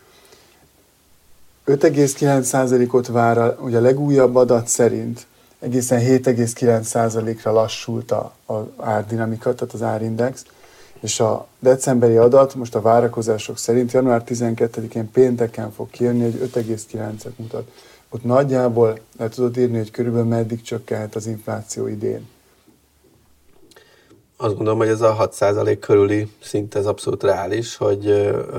5,9%-ot 1.67 3.07
vár, 3.07 3.57
ugye 3.61 3.79
a 3.79 3.81
legújabb 3.81 4.37
adat 4.37 4.67
szerint 4.67 5.27
egészen 5.59 6.01
7,9%-ra 6.01 7.53
lassult 7.53 8.11
a, 8.11 8.35
a 8.47 8.55
árdinamika, 8.77 9.55
tehát 9.55 9.75
az 9.75 9.83
árindex, 9.83 10.45
és 11.01 11.21
a 11.21 11.47
decemberi 11.59 12.17
adat 12.17 12.55
most 12.55 12.75
a 12.75 12.81
várakozások 12.81 13.59
szerint 13.59 13.93
január 13.93 14.23
12-én 14.27 15.11
pénteken 15.11 15.73
fog 15.73 15.91
kijönni, 15.91 16.23
hogy 16.23 16.51
5,9-et 16.55 17.37
mutat. 17.37 17.71
Ott 18.09 18.25
nagyjából 18.25 18.99
le 19.19 19.29
tudod 19.29 19.57
írni, 19.57 19.77
hogy 19.77 19.91
körülbelül 19.91 20.29
meddig 20.29 20.63
csökkenhet 20.63 21.15
az 21.15 21.27
infláció 21.27 21.87
idén. 21.87 22.29
Azt 24.43 24.55
gondolom, 24.55 24.79
hogy 24.79 24.89
ez 24.89 25.01
a 25.01 25.31
6% 25.39 25.77
körüli 25.81 26.31
szint 26.41 26.75
ez 26.75 26.87
abszolút 26.87 27.23
reális, 27.23 27.77
hogy 27.77 28.11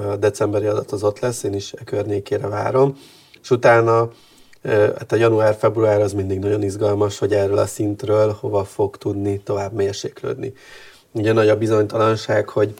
a 0.09 0.15
decemberi 0.15 0.65
adat 0.65 0.91
az 0.91 1.03
ott 1.03 1.19
lesz, 1.19 1.43
én 1.43 1.53
is 1.53 1.73
e 1.73 1.83
környékére 1.83 2.47
várom, 2.47 2.97
és 3.41 3.51
utána 3.51 4.11
hát 4.63 5.11
a 5.11 5.15
január-február 5.15 6.01
az 6.01 6.13
mindig 6.13 6.39
nagyon 6.39 6.63
izgalmas, 6.63 7.17
hogy 7.17 7.33
erről 7.33 7.57
a 7.57 7.65
szintről 7.65 8.37
hova 8.39 8.63
fog 8.63 8.97
tudni 8.97 9.39
tovább 9.39 9.73
mérséklődni. 9.73 10.53
Ugye 11.11 11.33
nagy 11.33 11.49
a 11.49 11.57
bizonytalanság, 11.57 12.49
hogy 12.49 12.73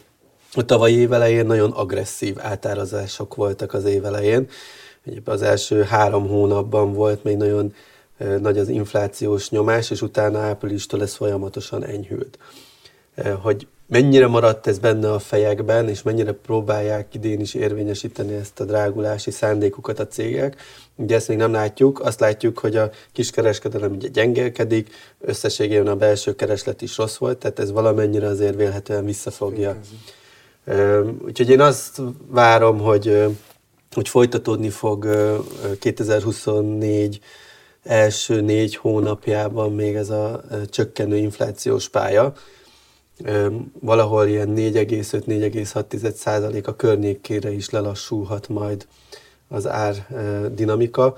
a 0.52 0.64
tavalyi 0.64 0.96
évelején 0.96 1.46
nagyon 1.46 1.70
agresszív 1.70 2.36
átárazások 2.38 3.34
voltak 3.34 3.72
az 3.74 3.84
évelején. 3.84 4.48
Az 5.24 5.42
első 5.42 5.82
három 5.82 6.28
hónapban 6.28 6.92
volt 6.92 7.24
még 7.24 7.36
nagyon 7.36 7.74
nagy 8.40 8.58
az 8.58 8.68
inflációs 8.68 9.50
nyomás, 9.50 9.90
és 9.90 10.02
utána 10.02 10.38
áprilistól 10.38 11.02
ez 11.02 11.14
folyamatosan 11.14 11.84
enyhült. 11.84 12.38
Eh, 13.14 13.36
hogy 13.42 13.66
mennyire 13.86 14.26
maradt 14.26 14.66
ez 14.66 14.78
benne 14.78 15.12
a 15.12 15.18
fejekben, 15.18 15.88
és 15.88 16.02
mennyire 16.02 16.32
próbálják 16.32 17.14
idén 17.14 17.40
is 17.40 17.54
érvényesíteni 17.54 18.34
ezt 18.34 18.60
a 18.60 18.64
drágulási 18.64 19.30
szándékukat 19.30 19.98
a 19.98 20.06
cégek. 20.06 20.56
Ugye 20.96 21.14
ezt 21.14 21.28
még 21.28 21.36
nem 21.36 21.52
látjuk, 21.52 22.00
azt 22.00 22.20
látjuk, 22.20 22.58
hogy 22.58 22.76
a 22.76 22.90
kiskereskedelem 23.12 23.92
ugye 23.92 24.08
gyengélkedik, 24.08 24.90
összességében 25.20 25.86
a 25.86 25.96
belső 25.96 26.34
kereslet 26.34 26.82
is 26.82 26.96
rossz 26.96 27.16
volt, 27.16 27.38
tehát 27.38 27.58
ez 27.58 27.72
valamennyire 27.72 28.26
azért 28.26 28.56
vélhetően 28.56 29.04
visszafogja. 29.04 29.76
Úgyhogy 31.24 31.50
én 31.50 31.60
azt 31.60 32.00
várom, 32.26 32.78
hogy, 32.78 33.24
hogy 33.90 34.08
folytatódni 34.08 34.70
fog 34.70 35.08
2024 35.78 37.20
első 37.82 38.40
négy 38.40 38.76
hónapjában 38.76 39.72
még 39.72 39.94
ez 39.94 40.10
a 40.10 40.40
csökkenő 40.70 41.16
inflációs 41.16 41.88
pálya, 41.88 42.32
valahol 43.80 44.26
ilyen 44.26 44.52
4,5-4,6 44.56 46.14
százalék 46.14 46.66
a 46.66 46.76
környékére 46.76 47.52
is 47.52 47.70
lelassulhat 47.70 48.48
majd 48.48 48.86
az 49.48 49.66
ár 49.66 50.06
dinamika. 50.54 51.16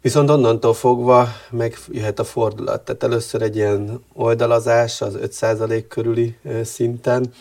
Viszont 0.00 0.30
onnantól 0.30 0.74
fogva 0.74 1.28
megjöhet 1.50 2.18
a 2.18 2.24
fordulat. 2.24 2.84
Tehát 2.84 3.02
először 3.02 3.42
egy 3.42 3.56
ilyen 3.56 4.04
oldalazás 4.12 5.00
az 5.00 5.18
5% 5.22 5.84
körüli 5.88 6.36
szinten, 6.62 7.32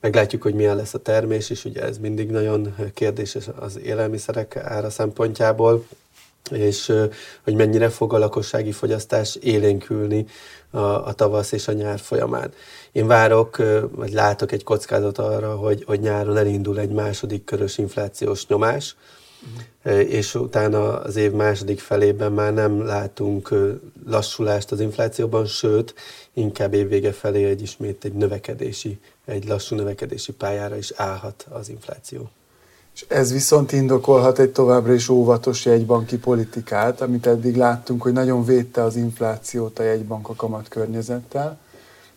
meglátjuk, 0.00 0.42
hogy 0.42 0.54
milyen 0.54 0.76
lesz 0.76 0.94
a 0.94 0.98
termés, 0.98 1.50
és 1.50 1.64
ugye 1.64 1.82
ez 1.82 1.98
mindig 1.98 2.30
nagyon 2.30 2.74
kérdéses 2.94 3.48
az 3.58 3.78
élelmiszerek 3.78 4.56
ára 4.56 4.90
szempontjából 4.90 5.84
és 6.50 6.92
hogy 7.44 7.54
mennyire 7.54 7.88
fog 7.88 8.14
a 8.14 8.18
lakossági 8.18 8.72
fogyasztás 8.72 9.34
élénkülni 9.34 10.26
a, 10.70 10.78
a 10.78 11.12
tavasz 11.12 11.52
és 11.52 11.68
a 11.68 11.72
nyár 11.72 11.98
folyamán. 11.98 12.52
Én 12.92 13.06
várok, 13.06 13.56
vagy 13.90 14.12
látok 14.12 14.52
egy 14.52 14.64
kockázat 14.64 15.18
arra, 15.18 15.56
hogy, 15.56 15.84
hogy 15.86 16.00
nyáron 16.00 16.36
elindul 16.36 16.78
egy 16.78 16.90
második 16.90 17.44
körös 17.44 17.78
inflációs 17.78 18.46
nyomás, 18.46 18.96
uh-huh. 19.84 20.10
és 20.10 20.34
utána 20.34 21.00
az 21.00 21.16
év 21.16 21.32
második 21.32 21.80
felében 21.80 22.32
már 22.32 22.52
nem 22.54 22.86
látunk 22.86 23.54
lassulást 24.06 24.72
az 24.72 24.80
inflációban, 24.80 25.46
sőt, 25.46 25.94
inkább 26.32 26.74
évvége 26.74 27.12
felé 27.12 27.44
egy 27.44 27.62
ismét 27.62 28.04
egy 28.04 28.14
növekedési, 28.14 28.98
egy 29.24 29.48
lassú 29.48 29.76
növekedési 29.76 30.32
pályára 30.32 30.76
is 30.76 30.92
állhat 30.96 31.46
az 31.48 31.68
infláció. 31.68 32.30
És 32.94 33.04
ez 33.08 33.32
viszont 33.32 33.72
indokolhat 33.72 34.38
egy 34.38 34.50
továbbra 34.50 34.92
is 34.92 35.08
óvatos 35.08 35.64
jegybanki 35.64 36.18
politikát, 36.18 37.00
amit 37.00 37.26
eddig 37.26 37.56
láttunk, 37.56 38.02
hogy 38.02 38.12
nagyon 38.12 38.44
védte 38.44 38.82
az 38.82 38.96
inflációt 38.96 39.78
a 39.78 39.82
jegybank 39.82 40.28
a 40.28 40.34
kamat 40.34 40.68
környezettel. 40.68 41.58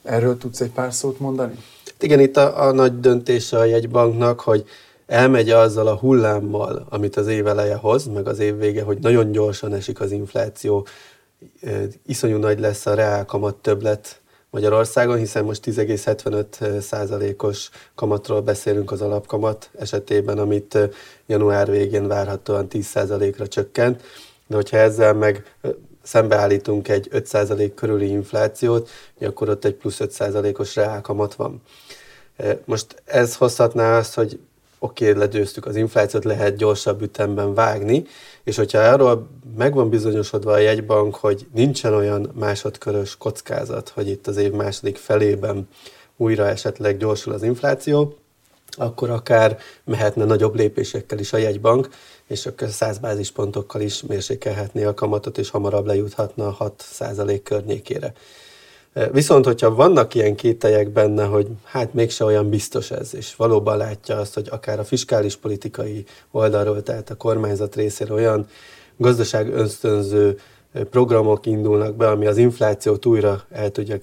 Erről 0.03 0.37
tudsz 0.37 0.61
egy 0.61 0.71
pár 0.71 0.93
szót 0.93 1.19
mondani? 1.19 1.53
Igen, 1.99 2.19
itt 2.19 2.37
a, 2.37 2.67
a 2.67 2.71
nagy 2.71 2.99
döntése 2.99 3.57
a 3.57 3.63
jegybanknak, 3.63 4.39
hogy 4.39 4.65
elmegy 5.05 5.49
azzal 5.49 5.87
a 5.87 5.95
hullámmal, 5.95 6.85
amit 6.89 7.15
az 7.15 7.27
év 7.27 7.47
eleje 7.47 7.75
hoz, 7.75 8.05
meg 8.05 8.27
az 8.27 8.39
év 8.39 8.57
vége, 8.57 8.83
hogy 8.83 8.97
nagyon 8.97 9.31
gyorsan 9.31 9.73
esik 9.73 9.99
az 9.99 10.11
infláció, 10.11 10.87
iszonyú 12.05 12.37
nagy 12.37 12.59
lesz 12.59 12.85
a 12.85 12.93
reál 12.93 13.25
kamat 13.25 13.55
többlet 13.55 14.21
Magyarországon, 14.53 15.17
hiszen 15.17 15.43
most 15.43 15.65
10,75 15.65 16.79
százalékos 16.79 17.69
kamatról 17.95 18.41
beszélünk 18.41 18.91
az 18.91 19.01
alapkamat 19.01 19.69
esetében, 19.77 20.38
amit 20.38 20.77
január 21.25 21.72
végén 21.72 22.07
várhatóan 22.07 22.67
10 22.67 22.86
százalékra 22.86 23.48
csökkent. 23.48 24.01
De 24.48 24.55
hogyha 24.55 24.77
ezzel 24.77 25.13
meg 25.13 25.55
szembeállítunk 26.01 26.88
egy 26.88 27.07
5 27.12 27.25
százalék 27.25 27.74
körüli 27.74 28.10
inflációt, 28.10 28.89
akkor 29.19 29.50
ott 29.50 29.65
egy 29.65 29.75
plusz 29.75 30.00
5 30.00 30.12
százalékos 30.12 30.75
reálkamat 30.75 31.36
van. 31.36 31.62
Most 32.65 33.01
ez 33.05 33.36
hozhatná 33.36 33.98
azt, 33.98 34.13
hogy 34.13 34.39
oké, 34.83 35.09
okay, 35.09 35.19
legyőztük 35.19 35.65
az 35.65 35.75
inflációt, 35.75 36.23
lehet 36.23 36.55
gyorsabb 36.55 37.01
ütemben 37.01 37.53
vágni, 37.53 38.05
és 38.43 38.55
hogyha 38.55 38.79
arról 38.79 39.27
meg 39.57 39.73
van 39.73 39.89
bizonyosodva 39.89 40.51
a 40.51 40.57
jegybank, 40.57 41.15
hogy 41.15 41.47
nincsen 41.53 41.93
olyan 41.93 42.31
másodkörös 42.33 43.17
kockázat, 43.17 43.89
hogy 43.89 44.07
itt 44.09 44.27
az 44.27 44.37
év 44.37 44.51
második 44.51 44.97
felében 44.97 45.67
újra 46.17 46.47
esetleg 46.47 46.97
gyorsul 46.97 47.33
az 47.33 47.43
infláció, 47.43 48.17
akkor 48.71 49.09
akár 49.09 49.57
mehetne 49.83 50.25
nagyobb 50.25 50.55
lépésekkel 50.55 51.19
is 51.19 51.33
a 51.33 51.37
jegybank, 51.37 51.89
és 52.27 52.45
akkor 52.45 52.69
100 52.69 52.97
bázispontokkal 52.97 53.81
is 53.81 54.01
mérsékelhetné 54.01 54.83
a 54.83 54.93
kamatot, 54.93 55.37
és 55.37 55.49
hamarabb 55.49 55.85
lejuthatna 55.85 56.47
a 56.57 56.73
6% 56.93 57.39
környékére. 57.43 58.13
Viszont, 59.12 59.45
hogyha 59.45 59.75
vannak 59.75 60.13
ilyen 60.13 60.35
kételyek 60.35 60.89
benne, 60.89 61.25
hogy 61.25 61.47
hát 61.63 61.93
mégse 61.93 62.23
olyan 62.23 62.50
biztos 62.50 62.91
ez, 62.91 63.15
és 63.15 63.35
valóban 63.35 63.77
látja 63.77 64.17
azt, 64.17 64.33
hogy 64.33 64.47
akár 64.51 64.79
a 64.79 64.83
fiskális 64.83 65.35
politikai 65.35 66.05
oldalról, 66.31 66.83
tehát 66.83 67.09
a 67.09 67.15
kormányzat 67.15 67.75
részéről 67.75 68.17
olyan 68.17 68.47
gazdaság 68.97 69.53
ösztönző 69.53 70.39
programok 70.89 71.45
indulnak 71.45 71.95
be, 71.95 72.09
ami 72.09 72.25
az 72.25 72.38
inflációt 72.38 73.05
újra 73.05 73.43
el 73.51 73.71
tudja 73.71 73.97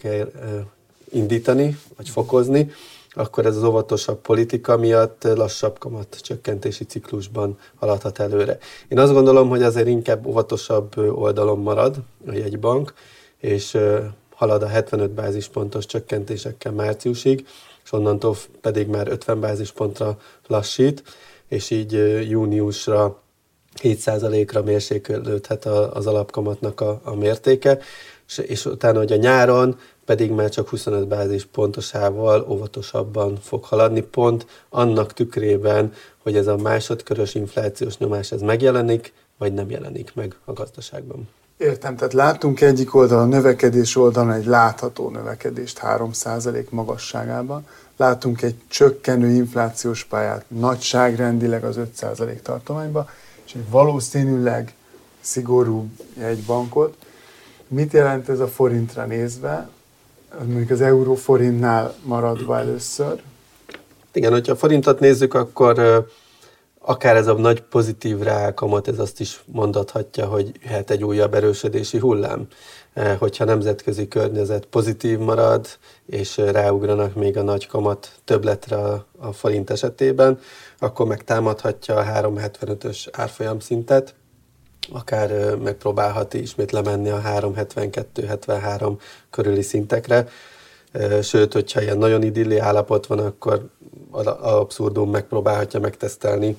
indítani, 1.11 1.79
vagy 1.97 2.09
fokozni, 2.09 2.71
akkor 3.11 3.47
ez 3.47 3.57
az 3.57 3.63
óvatosabb 3.63 4.21
politika 4.21 4.77
miatt 4.77 5.23
lassabb 5.23 5.79
kamat 5.79 6.19
csökkentési 6.21 6.85
ciklusban 6.85 7.59
haladhat 7.79 8.19
előre. 8.19 8.59
Én 8.89 8.99
azt 8.99 9.13
gondolom, 9.13 9.49
hogy 9.49 9.63
azért 9.63 9.89
inkább 9.89 10.27
óvatosabb 10.27 10.97
oldalon 10.97 11.59
marad 11.59 11.97
a 12.27 12.33
jegybank, 12.33 12.95
és 13.39 13.79
halad 14.41 14.63
a 14.63 14.67
75 14.67 15.11
bázispontos 15.11 15.87
csökkentésekkel 15.87 16.73
márciusig, 16.73 17.47
és 17.85 17.93
onnantól 17.93 18.37
pedig 18.61 18.87
már 18.87 19.09
50 19.09 19.41
bázispontra 19.41 20.19
lassít, 20.47 21.03
és 21.49 21.71
így 21.71 21.93
júniusra 22.31 23.23
7%-ra 23.83 24.63
mérséklődhet 24.63 25.65
az 25.67 26.07
alapkamatnak 26.07 26.81
a, 26.81 27.01
a 27.05 27.15
mértéke, 27.15 27.79
és, 28.29 28.39
és 28.39 28.65
utána, 28.65 28.99
hogy 28.99 29.13
a 29.13 29.17
nyáron 29.17 29.79
pedig 30.05 30.31
már 30.31 30.49
csak 30.49 30.69
25 30.69 31.09
bázis 31.09 31.45
pontosával 31.45 32.47
óvatosabban 32.49 33.37
fog 33.41 33.65
haladni, 33.65 34.01
pont 34.01 34.47
annak 34.69 35.13
tükrében, 35.13 35.93
hogy 36.23 36.37
ez 36.37 36.47
a 36.47 36.57
másodkörös 36.57 37.35
inflációs 37.35 37.99
nyomás 37.99 38.33
ez 38.33 38.41
megjelenik, 38.41 39.13
vagy 39.39 39.55
nem 39.55 39.71
jelenik 39.71 40.15
meg 40.15 40.37
a 40.45 40.53
gazdaságban. 40.53 41.29
Értem, 41.61 41.97
tehát 41.97 42.13
látunk 42.13 42.61
egyik 42.61 42.95
oldalon, 42.95 43.29
növekedés 43.29 43.97
oldalon 43.97 44.33
egy 44.33 44.45
látható 44.45 45.11
növekedést 45.11 45.81
3% 45.83 46.69
magasságában, 46.69 47.67
látunk 47.97 48.43
egy 48.43 48.55
csökkenő 48.69 49.29
inflációs 49.29 50.05
pályát 50.05 50.45
nagyságrendileg 50.49 51.65
az 51.65 51.79
5% 52.01 52.41
tartományba, 52.43 53.09
és 53.47 53.55
egy 53.55 53.71
valószínűleg 53.71 54.75
szigorú 55.21 55.89
jegybankot. 56.19 56.97
Mit 57.69 57.93
jelent 57.93 58.29
ez 58.29 58.41
a 58.41 58.49
forintra 58.49 59.05
nézve? 59.05 59.69
mondjuk 60.45 60.71
az 60.71 60.81
euró 60.81 61.15
forintnál 61.15 61.95
maradva 62.03 62.59
először. 62.59 63.23
Igen, 64.13 64.33
hogyha 64.33 64.53
a 64.53 64.57
forintot 64.57 65.01
nézzük, 65.01 65.35
akkor 65.35 66.07
akár 66.91 67.17
ez 67.17 67.27
a 67.27 67.33
nagy 67.33 67.61
pozitív 67.61 68.19
rákamat, 68.19 68.89
ez 68.89 68.99
azt 68.99 69.21
is 69.21 69.43
mondathatja, 69.47 70.27
hogy 70.27 70.53
hát 70.65 70.91
egy 70.91 71.05
újabb 71.05 71.35
erősödési 71.35 71.99
hullám. 71.99 72.47
Hogyha 73.19 73.45
nemzetközi 73.45 74.09
környezet 74.09 74.65
pozitív 74.65 75.19
marad, 75.19 75.67
és 76.07 76.37
ráugranak 76.37 77.15
még 77.15 77.37
a 77.37 77.43
nagy 77.43 77.67
kamat 77.67 78.11
többletre 78.25 78.77
a 79.19 79.33
forint 79.33 79.71
esetében, 79.71 80.39
akkor 80.79 81.07
megtámadhatja 81.07 81.97
a 81.97 82.05
375-ös 82.05 83.07
árfolyam 83.13 83.61
szintet, 83.61 84.15
akár 84.93 85.57
megpróbálhat 85.57 86.35
ismét 86.35 86.73
lemenni 86.73 87.09
a 87.09 87.23
372-73 87.25 88.99
körüli 89.31 89.63
szintekre. 89.63 90.29
Sőt, 91.23 91.53
hogyha 91.53 91.83
ilyen 91.83 91.99
nagyon 91.99 92.23
idilli 92.23 92.59
állapot 92.59 93.07
van, 93.07 93.19
akkor 93.19 93.67
abszurdum 94.41 95.11
megpróbálhatja 95.11 95.81
megtesztelni 95.81 96.57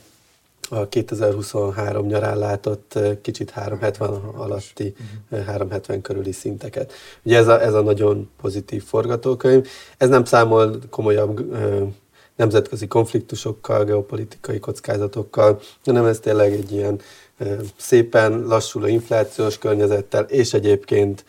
a 0.72 0.90
2023 0.90 2.06
nyarán 2.06 2.38
látott 2.38 3.00
kicsit 3.22 3.50
370 3.50 4.10
alatti, 4.36 4.94
370 5.32 6.02
körüli 6.02 6.32
szinteket. 6.32 6.94
Ugye 7.24 7.38
ez 7.38 7.48
a, 7.48 7.62
ez 7.62 7.74
a 7.74 7.82
nagyon 7.82 8.30
pozitív 8.42 8.84
forgatókönyv. 8.84 9.68
Ez 9.98 10.10
nem 10.10 10.24
számol 10.24 10.80
komolyabb 10.90 11.56
nemzetközi 12.36 12.88
konfliktusokkal, 12.88 13.84
geopolitikai 13.84 14.60
kockázatokkal, 14.60 15.60
hanem 15.86 16.06
ez 16.06 16.20
tényleg 16.20 16.54
egy 16.54 16.72
ilyen 16.72 17.00
szépen 17.78 18.44
lassuló 18.46 18.86
inflációs 18.86 19.58
környezettel, 19.58 20.24
és 20.24 20.54
egyébként 20.54 21.26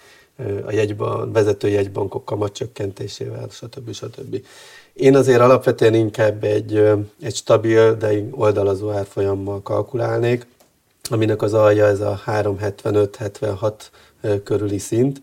a 0.67 0.73
jegyban, 0.73 1.33
vezető 1.33 1.69
jegybankok 1.69 2.25
kamatcsökkentésével, 2.25 3.49
stb. 3.51 3.93
stb. 3.93 4.45
Én 4.93 5.17
azért 5.17 5.41
alapvetően 5.41 5.95
inkább 5.95 6.45
egy, 6.45 6.77
egy 7.23 7.35
stabil, 7.35 7.95
de 7.95 8.13
oldalazó 8.31 8.91
árfolyammal 8.91 9.63
kalkulálnék, 9.63 10.47
aminek 11.11 11.43
az 11.43 11.55
alja 11.55 11.87
ez 11.87 12.01
a 12.01 12.21
375-76 12.27 13.73
körüli 14.45 14.79
szint, 14.79 15.21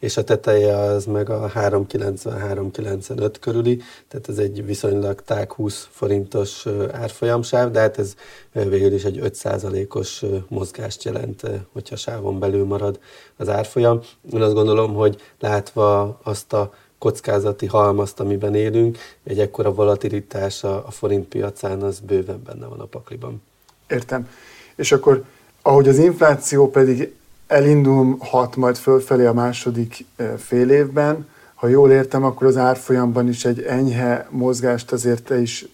és 0.00 0.16
a 0.16 0.24
teteje 0.24 0.76
az 0.76 1.04
meg 1.04 1.30
a 1.30 1.50
3,93-95 1.54 3.34
körüli, 3.40 3.82
tehát 4.08 4.28
ez 4.28 4.38
egy 4.38 4.64
viszonylag 4.64 5.22
tág 5.22 5.52
20 5.52 5.88
forintos 5.90 6.66
árfolyamsáv, 6.92 7.70
de 7.70 7.80
hát 7.80 7.98
ez 7.98 8.14
végül 8.52 8.92
is 8.92 9.04
egy 9.04 9.20
5%-os 9.22 10.24
mozgást 10.48 11.04
jelent, 11.04 11.42
hogyha 11.72 11.96
sávon 11.96 12.38
belül 12.38 12.64
marad 12.64 12.98
az 13.36 13.48
árfolyam. 13.48 14.00
Én 14.32 14.42
azt 14.42 14.54
gondolom, 14.54 14.94
hogy 14.94 15.20
látva 15.38 16.18
azt 16.22 16.52
a 16.52 16.72
kockázati 16.98 17.66
halmazt, 17.66 18.20
amiben 18.20 18.54
élünk, 18.54 18.98
egy 19.24 19.38
ekkora 19.38 19.74
volatilitás 19.74 20.64
a, 20.64 20.86
a 20.86 20.90
forint 20.90 21.28
piacán, 21.28 21.82
az 21.82 21.98
bőven 21.98 22.42
benne 22.46 22.66
van 22.66 22.80
a 22.80 22.84
pakliban. 22.84 23.42
Értem. 23.88 24.28
És 24.76 24.92
akkor, 24.92 25.24
ahogy 25.62 25.88
az 25.88 25.98
infláció 25.98 26.70
pedig 26.70 27.14
elindulhat 27.50 28.56
majd 28.56 28.76
fölfelé 28.76 29.26
a 29.26 29.32
második 29.32 30.04
fél 30.36 30.70
évben. 30.70 31.28
Ha 31.54 31.66
jól 31.66 31.90
értem, 31.90 32.24
akkor 32.24 32.46
az 32.46 32.56
árfolyamban 32.56 33.28
is 33.28 33.44
egy 33.44 33.60
enyhe 33.60 34.26
mozgást 34.30 34.92
azért 34.92 35.22
te 35.22 35.40
is 35.40 35.66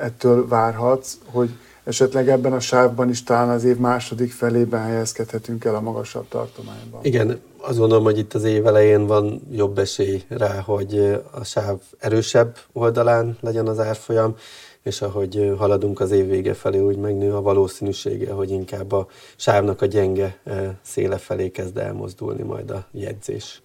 ettől 0.00 0.48
várhatsz, 0.48 1.18
hogy 1.24 1.50
esetleg 1.84 2.28
ebben 2.28 2.52
a 2.52 2.60
sávban 2.60 3.08
is 3.08 3.22
talán 3.22 3.48
az 3.48 3.64
év 3.64 3.76
második 3.76 4.32
felében 4.32 4.82
helyezkedhetünk 4.82 5.64
el 5.64 5.74
a 5.74 5.80
magasabb 5.80 6.28
tartományban. 6.28 7.04
Igen, 7.04 7.40
azt 7.56 7.78
gondolom, 7.78 8.04
hogy 8.04 8.18
itt 8.18 8.34
az 8.34 8.44
év 8.44 8.66
elején 8.66 9.06
van 9.06 9.42
jobb 9.50 9.78
esély 9.78 10.22
rá, 10.28 10.60
hogy 10.60 11.20
a 11.30 11.44
sáv 11.44 11.78
erősebb 11.98 12.56
oldalán 12.72 13.36
legyen 13.40 13.66
az 13.66 13.78
árfolyam, 13.78 14.36
és 14.82 15.02
ahogy 15.02 15.54
haladunk 15.58 16.00
az 16.00 16.10
év 16.10 16.28
vége 16.28 16.54
felé, 16.54 16.78
úgy 16.78 16.96
megnő 16.96 17.34
a 17.34 17.42
valószínűsége, 17.42 18.32
hogy 18.32 18.50
inkább 18.50 18.92
a 18.92 19.06
sávnak 19.36 19.82
a 19.82 19.86
gyenge 19.86 20.38
széle 20.82 21.16
felé 21.16 21.50
kezd 21.50 21.76
elmozdulni 21.76 22.42
majd 22.42 22.70
a 22.70 22.84
jegyzés. 22.92 23.60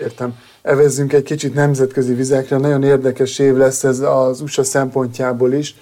Értem. 0.00 0.38
Evezzünk 0.62 1.12
egy 1.12 1.22
kicsit 1.22 1.54
nemzetközi 1.54 2.14
vizekre. 2.14 2.56
Nagyon 2.56 2.82
érdekes 2.82 3.38
év 3.38 3.56
lesz 3.56 3.84
ez 3.84 3.98
az 4.00 4.40
USA 4.40 4.64
szempontjából 4.64 5.52
is. 5.52 5.76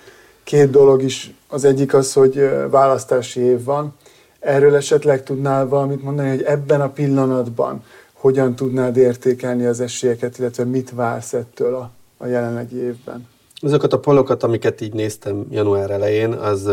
Két 0.44 0.70
dolog 0.70 1.02
is. 1.02 1.34
Az 1.48 1.64
egyik 1.64 1.94
az, 1.94 2.12
hogy 2.12 2.50
választási 2.70 3.40
év 3.40 3.64
van. 3.64 3.94
Erről 4.40 4.74
esetleg 4.74 5.22
tudnál 5.22 5.68
valamit 5.68 6.02
mondani, 6.02 6.28
hogy 6.28 6.42
ebben 6.42 6.80
a 6.80 6.88
pillanatban 6.88 7.84
hogyan 8.12 8.54
tudnád 8.54 8.96
értékelni 8.96 9.66
az 9.66 9.80
esélyeket, 9.80 10.38
illetve 10.38 10.64
mit 10.64 10.90
vársz 10.90 11.32
ettől 11.32 11.74
a, 11.74 11.90
a 12.16 12.26
jelenlegi 12.26 12.76
évben? 12.76 13.26
Azokat 13.60 13.92
a 13.92 13.98
polokat, 13.98 14.42
amiket 14.42 14.80
így 14.80 14.92
néztem 14.92 15.46
január 15.50 15.90
elején, 15.90 16.32
az 16.32 16.70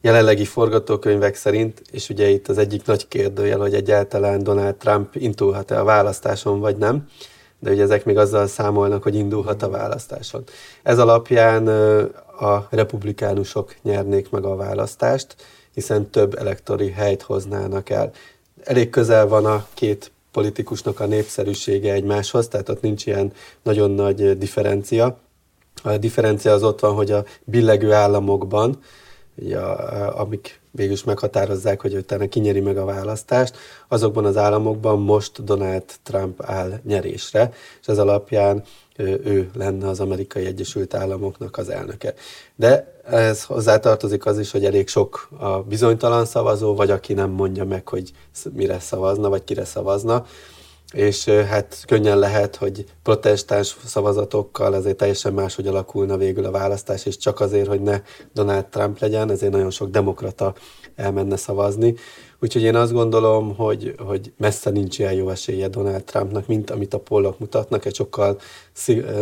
jelenlegi 0.00 0.44
forgatókönyvek 0.44 1.34
szerint, 1.34 1.82
és 1.90 2.08
ugye 2.08 2.28
itt 2.28 2.48
az 2.48 2.58
egyik 2.58 2.86
nagy 2.86 3.08
kérdőjel, 3.08 3.58
hogy 3.58 3.74
egyáltalán 3.74 4.42
Donald 4.42 4.74
Trump 4.74 5.14
indulhat-e 5.16 5.80
a 5.80 5.84
választáson, 5.84 6.60
vagy 6.60 6.76
nem, 6.76 7.08
de 7.58 7.70
ugye 7.70 7.82
ezek 7.82 8.04
még 8.04 8.16
azzal 8.16 8.46
számolnak, 8.46 9.02
hogy 9.02 9.14
indulhat 9.14 9.62
a 9.62 9.68
választáson. 9.68 10.44
Ez 10.82 10.98
alapján 10.98 11.68
a 12.38 12.66
republikánusok 12.70 13.74
nyernék 13.82 14.30
meg 14.30 14.44
a 14.44 14.56
választást, 14.56 15.36
hiszen 15.74 16.10
több 16.10 16.38
elektori 16.38 16.90
helyt 16.90 17.22
hoznának 17.22 17.90
el. 17.90 18.10
Elég 18.64 18.90
közel 18.90 19.26
van 19.26 19.46
a 19.46 19.66
két 19.74 20.12
politikusnak 20.32 21.00
a 21.00 21.06
népszerűsége 21.06 21.92
egymáshoz, 21.92 22.48
tehát 22.48 22.68
ott 22.68 22.80
nincs 22.80 23.06
ilyen 23.06 23.32
nagyon 23.62 23.90
nagy 23.90 24.38
differencia. 24.38 25.18
A 25.86 25.96
differencia 25.96 26.52
az 26.52 26.62
ott 26.62 26.80
van, 26.80 26.94
hogy 26.94 27.10
a 27.10 27.24
billegő 27.44 27.92
államokban, 27.92 28.78
ugye, 29.36 29.58
amik 29.58 30.60
végül 30.70 30.92
is 30.92 31.04
meghatározzák, 31.04 31.80
hogy 31.80 31.94
utána 31.94 32.28
kinyeri 32.28 32.60
meg 32.60 32.76
a 32.76 32.84
választást, 32.84 33.56
azokban 33.88 34.24
az 34.24 34.36
államokban 34.36 35.00
most 35.00 35.44
Donald 35.44 35.84
Trump 36.02 36.42
áll 36.42 36.80
nyerésre, 36.84 37.52
és 37.80 37.86
ez 37.86 37.98
alapján 37.98 38.62
ő 38.96 39.50
lenne 39.54 39.88
az 39.88 40.00
amerikai 40.00 40.46
Egyesült 40.46 40.94
Államoknak 40.94 41.56
az 41.56 41.68
elnöke. 41.68 42.14
De 42.56 43.00
ez 43.04 43.44
hozzátartozik 43.44 44.26
az 44.26 44.38
is, 44.38 44.50
hogy 44.50 44.64
elég 44.64 44.88
sok 44.88 45.28
a 45.38 45.62
bizonytalan 45.62 46.24
szavazó, 46.24 46.74
vagy 46.74 46.90
aki 46.90 47.12
nem 47.12 47.30
mondja 47.30 47.64
meg, 47.64 47.88
hogy 47.88 48.12
mire 48.52 48.78
szavazna, 48.78 49.28
vagy 49.28 49.44
kire 49.44 49.64
szavazna. 49.64 50.26
És 50.92 51.24
hát 51.24 51.82
könnyen 51.86 52.18
lehet, 52.18 52.56
hogy 52.56 52.84
protestáns 53.02 53.76
szavazatokkal 53.84 54.74
ezért 54.74 54.96
teljesen 54.96 55.32
máshogy 55.32 55.66
alakulna 55.66 56.16
végül 56.16 56.44
a 56.44 56.50
választás, 56.50 57.06
és 57.06 57.16
csak 57.16 57.40
azért, 57.40 57.68
hogy 57.68 57.80
ne 57.80 58.02
Donald 58.32 58.66
Trump 58.66 58.98
legyen, 58.98 59.30
ezért 59.30 59.52
nagyon 59.52 59.70
sok 59.70 59.90
demokrata 59.90 60.54
elmenne 60.96 61.36
szavazni. 61.36 61.94
Úgyhogy 62.40 62.62
én 62.62 62.74
azt 62.74 62.92
gondolom, 62.92 63.56
hogy, 63.56 63.94
hogy 63.98 64.32
messze 64.36 64.70
nincs 64.70 64.98
ilyen 64.98 65.12
jó 65.12 65.30
esélye 65.30 65.68
Donald 65.68 66.04
Trumpnak, 66.04 66.46
mint 66.46 66.70
amit 66.70 66.94
a 66.94 66.98
pollok 66.98 67.38
mutatnak, 67.38 67.84
egy 67.84 67.94
sokkal, 67.94 68.38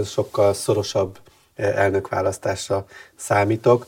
sokkal 0.04 0.52
szorosabb 0.52 1.18
elnökválasztásra 1.54 2.84
számítok 3.16 3.86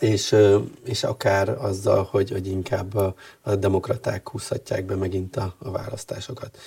és, 0.00 0.36
és 0.84 1.04
akár 1.04 1.56
azzal, 1.58 2.08
hogy, 2.10 2.30
hogy 2.30 2.46
inkább 2.46 2.94
a, 2.94 3.14
a 3.42 3.54
demokraták 3.54 4.28
húzhatják 4.28 4.84
be 4.84 4.94
megint 4.94 5.36
a, 5.36 5.54
a 5.58 5.70
választásokat. 5.70 6.58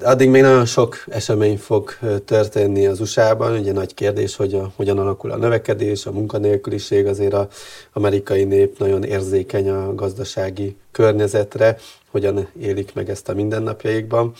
Addig 0.00 0.30
még 0.30 0.42
nagyon 0.42 0.66
sok 0.66 1.04
esemény 1.08 1.58
fog 1.58 1.90
történni 2.24 2.86
az 2.86 3.00
USA-ban. 3.00 3.58
Ugye 3.58 3.72
nagy 3.72 3.94
kérdés, 3.94 4.36
hogy 4.36 4.54
a, 4.54 4.72
hogyan 4.76 4.98
alakul 4.98 5.30
a 5.30 5.36
növekedés, 5.36 6.06
a 6.06 6.12
munkanélküliség, 6.12 7.06
azért 7.06 7.32
az 7.32 7.46
amerikai 7.92 8.44
nép 8.44 8.78
nagyon 8.78 9.04
érzékeny 9.04 9.70
a 9.70 9.94
gazdasági 9.94 10.76
környezetre, 10.92 11.76
hogyan 12.10 12.48
élik 12.60 12.94
meg 12.94 13.10
ezt 13.10 13.28
a 13.28 13.34
mindennapjaikban 13.34 14.34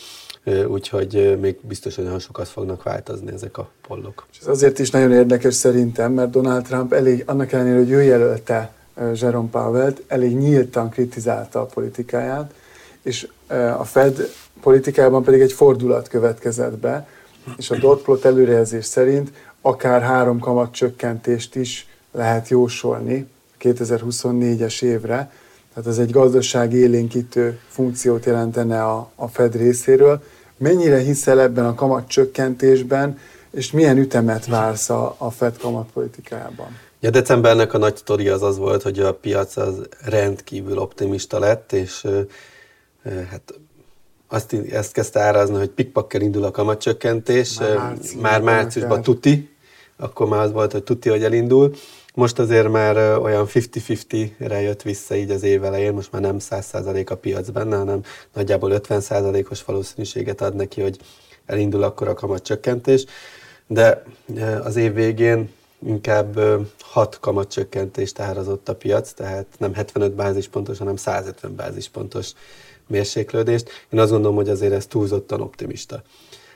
úgyhogy 0.67 1.37
még 1.41 1.57
biztos, 1.61 1.95
hogy 1.95 2.03
nagyon 2.03 2.19
sokat 2.19 2.47
fognak 2.47 2.83
változni 2.83 3.31
ezek 3.31 3.57
a 3.57 3.69
pollok. 3.87 4.25
És 4.31 4.37
ez 4.39 4.47
azért 4.47 4.79
is 4.79 4.89
nagyon 4.89 5.11
érdekes 5.11 5.53
szerintem, 5.53 6.13
mert 6.13 6.29
Donald 6.29 6.63
Trump 6.63 6.93
elég, 6.93 7.23
annak 7.25 7.51
ellenére, 7.51 7.77
hogy 7.77 7.91
ő 7.91 8.03
jelölte 8.03 8.73
Jerome 9.13 9.49
Powell-t, 9.49 10.03
elég 10.07 10.37
nyíltan 10.37 10.89
kritizálta 10.89 11.61
a 11.61 11.65
politikáját, 11.65 12.53
és 13.01 13.27
a 13.77 13.83
Fed 13.83 14.29
politikában 14.61 15.23
pedig 15.23 15.41
egy 15.41 15.51
fordulat 15.53 16.07
következett 16.07 16.77
be, 16.77 17.07
és 17.57 17.71
a 17.71 17.77
dot 17.77 18.01
plot 18.01 18.25
előrejelzés 18.25 18.85
szerint 18.85 19.31
akár 19.61 20.01
három 20.01 20.39
kamat 20.39 20.73
csökkentést 20.73 21.55
is 21.55 21.87
lehet 22.11 22.49
jósolni 22.49 23.27
2024-es 23.61 24.83
évre, 24.83 25.31
tehát 25.73 25.89
ez 25.89 25.97
egy 25.97 26.11
gazdaság 26.11 26.73
élénkítő 26.73 27.59
funkciót 27.67 28.25
jelentene 28.25 28.83
a, 28.83 29.11
a 29.15 29.27
Fed 29.27 29.55
részéről. 29.55 30.23
Mennyire 30.57 30.97
hiszel 30.97 31.41
ebben 31.41 31.65
a 31.65 31.75
kamat 31.75 32.07
csökkentésben, 32.07 33.19
és 33.51 33.71
milyen 33.71 33.97
ütemet 33.97 34.45
vársz 34.45 34.89
a, 34.89 35.15
a 35.17 35.31
Fed 35.31 35.57
kamatpolitikájában? 35.57 36.67
Ja, 36.99 37.09
decembernek 37.09 37.73
a 37.73 37.77
nagy 37.77 37.95
sztori 37.95 38.27
az 38.27 38.43
az 38.43 38.57
volt, 38.57 38.81
hogy 38.81 38.99
a 38.99 39.13
piac 39.13 39.57
az 39.57 39.81
rendkívül 40.01 40.77
optimista 40.77 41.39
lett, 41.39 41.71
és 41.71 42.07
hát 43.29 43.53
azt, 44.27 44.55
ezt 44.71 44.91
kezdte 44.91 45.19
árazni, 45.19 45.57
hogy 45.57 45.69
pikpakkel 45.69 46.21
indul 46.21 46.43
a 46.43 46.51
kamatcsökkentés, 46.51 47.59
már, 47.59 47.77
március, 47.77 48.21
már 48.21 48.41
márciusban 48.41 49.01
tuti, 49.01 49.55
akkor 49.97 50.27
már 50.27 50.39
az 50.39 50.51
volt, 50.51 50.71
hogy 50.71 50.83
tuti, 50.83 51.09
hogy 51.09 51.23
elindul. 51.23 51.75
Most 52.15 52.39
azért 52.39 52.69
már 52.69 53.17
olyan 53.17 53.47
50-50-re 53.47 54.61
jött 54.61 54.81
vissza 54.81 55.15
így 55.15 55.29
az 55.29 55.43
év 55.43 55.63
elején, 55.63 55.93
most 55.93 56.11
már 56.11 56.21
nem 56.21 56.37
100% 56.39 57.09
a 57.09 57.15
piac 57.15 57.49
benne, 57.49 57.77
hanem 57.77 58.03
nagyjából 58.33 58.71
50%-os 58.73 59.63
valószínűséget 59.63 60.41
ad 60.41 60.55
neki, 60.55 60.81
hogy 60.81 60.97
elindul 61.45 61.83
akkor 61.83 62.07
a 62.07 62.13
kamatcsökkentés. 62.13 63.05
De 63.67 64.03
az 64.63 64.75
év 64.75 64.93
végén 64.93 65.49
inkább 65.85 66.39
6 66.79 67.19
kamatcsökkentést 67.19 68.19
árazott 68.19 68.69
a 68.69 68.75
piac, 68.75 69.13
tehát 69.13 69.45
nem 69.57 69.73
75 69.73 70.13
bázispontos, 70.13 70.77
hanem 70.77 70.95
150 70.95 71.55
bázispontos 71.55 72.31
mérséklődést. 72.87 73.69
Én 73.89 73.99
azt 73.99 74.11
gondolom, 74.11 74.35
hogy 74.35 74.49
azért 74.49 74.73
ez 74.73 74.85
túlzottan 74.85 75.41
optimista. 75.41 76.03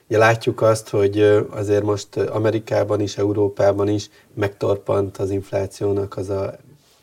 Ugye 0.09 0.17
látjuk 0.17 0.61
azt, 0.61 0.89
hogy 0.89 1.21
azért 1.49 1.83
most 1.83 2.17
Amerikában 2.17 3.01
is, 3.01 3.17
Európában 3.17 3.87
is 3.87 4.09
megtorpant 4.33 5.17
az 5.17 5.29
inflációnak 5.29 6.17
az 6.17 6.29
a 6.29 6.57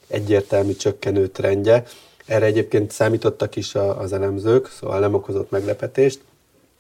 egyértelmű 0.07 0.73
csökkenő 0.73 1.27
trendje. 1.27 1.85
Erre 2.27 2.47
egyébként 2.47 2.91
számítottak 2.91 3.57
is 3.57 3.75
az 3.75 4.13
elemzők, 4.13 4.67
szóval 4.67 4.99
nem 4.99 5.15
okozott 5.15 5.51
meglepetést, 5.51 6.21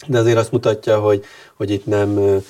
de 0.07 0.19
azért 0.19 0.37
azt 0.37 0.53
mutatja, 0.53 0.99
hogy, 0.99 1.25
hogy 1.55 1.71
itt 1.71 1.87
nem 1.87 2.43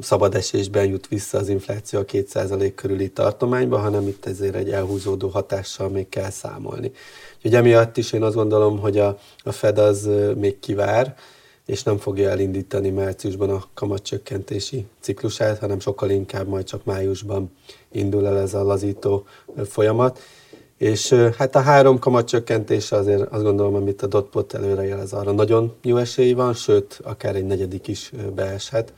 szabad 0.00 0.34
esésben 0.34 0.84
jut 0.84 1.08
vissza 1.08 1.38
az 1.38 1.48
infláció 1.48 1.98
a 1.98 2.04
2% 2.04 2.72
körüli 2.74 3.10
tartományba, 3.10 3.78
hanem 3.78 4.08
itt 4.08 4.26
ezért 4.26 4.54
egy 4.54 4.70
elhúzódó 4.70 5.28
hatással 5.28 5.88
még 5.88 6.08
kell 6.08 6.30
számolni. 6.30 6.92
Úgyhogy 7.36 7.54
emiatt 7.54 7.96
is 7.96 8.12
én 8.12 8.22
azt 8.22 8.34
gondolom, 8.34 8.78
hogy 8.78 8.98
a, 8.98 9.18
a 9.42 9.52
Fed 9.52 9.78
az 9.78 10.08
még 10.36 10.58
kivár, 10.58 11.16
és 11.66 11.82
nem 11.82 11.98
fogja 11.98 12.30
elindítani 12.30 12.90
márciusban 12.90 13.50
a 13.50 13.64
kamatcsökkentési 13.74 14.86
ciklusát, 15.00 15.58
hanem 15.58 15.80
sokkal 15.80 16.10
inkább 16.10 16.46
majd 16.48 16.64
csak 16.64 16.84
májusban 16.84 17.50
indul 17.92 18.26
el 18.26 18.38
ez 18.38 18.54
a 18.54 18.62
lazító 18.62 19.26
folyamat. 19.66 20.20
És 20.76 21.12
hát 21.12 21.54
a 21.54 21.60
három 21.60 21.98
kamatcsökkentés 21.98 22.92
azért 22.92 23.32
azt 23.32 23.42
gondolom, 23.42 23.74
amit 23.74 24.02
a 24.02 24.06
dotpot 24.06 24.54
előrejelez, 24.54 25.12
arra 25.12 25.32
nagyon 25.32 25.74
jó 25.82 25.96
esély 25.96 26.32
van, 26.32 26.54
sőt, 26.54 27.00
akár 27.02 27.36
egy 27.36 27.46
negyedik 27.46 27.86
is 27.88 28.12
beeshet. 28.34 28.92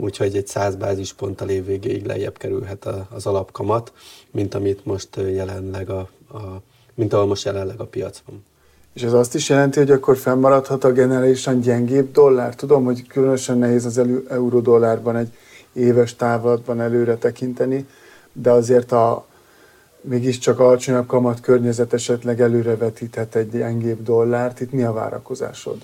Úgyhogy 0.00 0.36
egy 0.36 0.46
100 0.46 0.76
bázisponttal 0.76 1.48
évvégéig 1.48 2.06
lejjebb 2.06 2.38
kerülhet 2.38 2.88
az 3.10 3.26
alapkamat, 3.26 3.92
mint 4.30 4.54
amit 4.54 4.84
most 4.84 5.16
jelenleg 5.16 5.90
a, 5.90 6.08
a 6.32 6.62
mint 6.94 7.12
ahol 7.12 7.26
most 7.26 7.44
jelenleg 7.44 7.80
a 7.80 7.86
piac 7.86 8.22
van. 8.26 8.44
És 8.94 9.02
ez 9.02 9.12
azt 9.12 9.34
is 9.34 9.48
jelenti, 9.48 9.78
hogy 9.78 9.90
akkor 9.90 10.16
fennmaradhat 10.16 10.84
a 10.84 10.92
generálisan 10.92 11.60
gyengébb 11.60 12.12
dollár? 12.12 12.54
Tudom, 12.54 12.84
hogy 12.84 13.06
különösen 13.06 13.58
nehéz 13.58 13.84
az 13.84 14.00
euró-dollárban 14.28 15.16
egy 15.16 15.32
éves 15.72 16.16
távlatban 16.16 16.80
előre 16.80 17.16
tekinteni, 17.16 17.86
de 18.32 18.50
azért 18.50 18.92
a 18.92 19.26
mégiscsak 20.00 20.60
alacsonyabb 20.60 21.06
kamat 21.06 21.40
környezet 21.40 21.92
esetleg 21.92 22.40
előrevetíthet 22.40 23.34
egy 23.34 23.50
gyengébb 23.50 24.02
dollárt. 24.02 24.60
Itt 24.60 24.72
mi 24.72 24.82
a 24.82 24.92
várakozásod? 24.92 25.76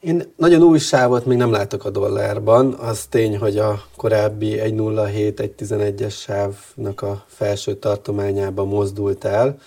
Én 0.00 0.32
nagyon 0.36 0.62
új 0.62 0.78
sávot 0.78 1.26
még 1.26 1.38
nem 1.38 1.50
látok 1.50 1.84
a 1.84 1.90
dollárban. 1.90 2.72
Az 2.72 3.06
tény, 3.06 3.38
hogy 3.38 3.58
a 3.58 3.82
korábbi 3.96 4.56
1.07-1.11-es 4.56 6.14
sávnak 6.16 7.02
a 7.02 7.24
felső 7.26 7.74
tartományába 7.74 8.64
mozdult 8.64 9.24
el. 9.24 9.58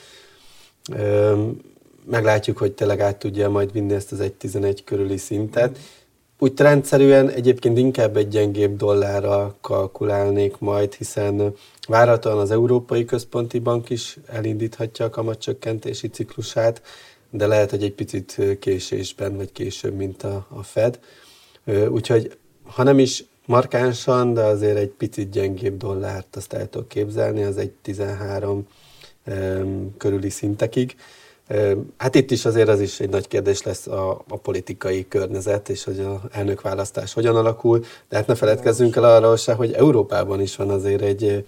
Meglátjuk, 2.05 2.57
hogy 2.57 2.71
tényleg 2.71 2.99
át 2.99 3.17
tudja 3.17 3.49
majd 3.49 3.71
vinni 3.71 3.93
ezt 3.93 4.11
az 4.11 4.19
1.11 4.19 4.79
körüli 4.85 5.17
szintet. 5.17 5.77
Úgy 6.39 6.59
rendszerűen 6.59 7.29
egyébként 7.29 7.77
inkább 7.77 8.17
egy 8.17 8.27
gyengébb 8.27 8.77
dollárral 8.77 9.55
kalkulálnék 9.61 10.57
majd, 10.57 10.93
hiszen 10.93 11.53
várhatóan 11.87 12.37
az 12.37 12.51
Európai 12.51 13.05
Központi 13.05 13.59
Bank 13.59 13.89
is 13.89 14.17
elindíthatja 14.25 15.05
a 15.05 15.09
kamatcsökkentési 15.09 16.07
ciklusát, 16.07 16.81
de 17.29 17.47
lehet, 17.47 17.69
hogy 17.69 17.83
egy 17.83 17.93
picit 17.93 18.41
késésben, 18.59 19.35
vagy 19.35 19.51
később, 19.51 19.95
mint 19.95 20.23
a, 20.23 20.47
a 20.49 20.63
Fed. 20.63 20.99
Úgyhogy 21.89 22.37
ha 22.63 22.83
nem 22.83 22.99
is 22.99 23.23
markánsan, 23.45 24.33
de 24.33 24.41
azért 24.41 24.77
egy 24.77 24.89
picit 24.89 25.29
gyengébb 25.29 25.77
dollárt 25.77 26.35
azt 26.35 26.53
el 26.53 26.69
tudok 26.69 26.87
képzelni, 26.87 27.43
az 27.43 27.57
egy 27.57 27.71
13 27.81 28.67
körüli 29.97 30.29
szintekig. 30.29 30.95
Hát 31.97 32.15
itt 32.15 32.31
is 32.31 32.45
azért 32.45 32.69
az 32.69 32.79
is 32.79 32.99
egy 32.99 33.09
nagy 33.09 33.27
kérdés 33.27 33.63
lesz 33.63 33.87
a, 33.87 34.23
a 34.29 34.37
politikai 34.37 35.07
környezet, 35.07 35.69
és 35.69 35.83
hogy 35.83 35.99
a 35.99 36.21
elnökválasztás 36.31 37.13
hogyan 37.13 37.35
alakul, 37.35 37.79
de 38.09 38.15
hát 38.15 38.27
ne 38.27 38.35
feledkezzünk 38.35 38.95
el 38.95 39.03
arról 39.03 39.37
se, 39.37 39.53
hogy 39.53 39.71
Európában 39.71 40.41
is 40.41 40.55
van 40.55 40.69
azért 40.69 41.01
egy 41.01 41.45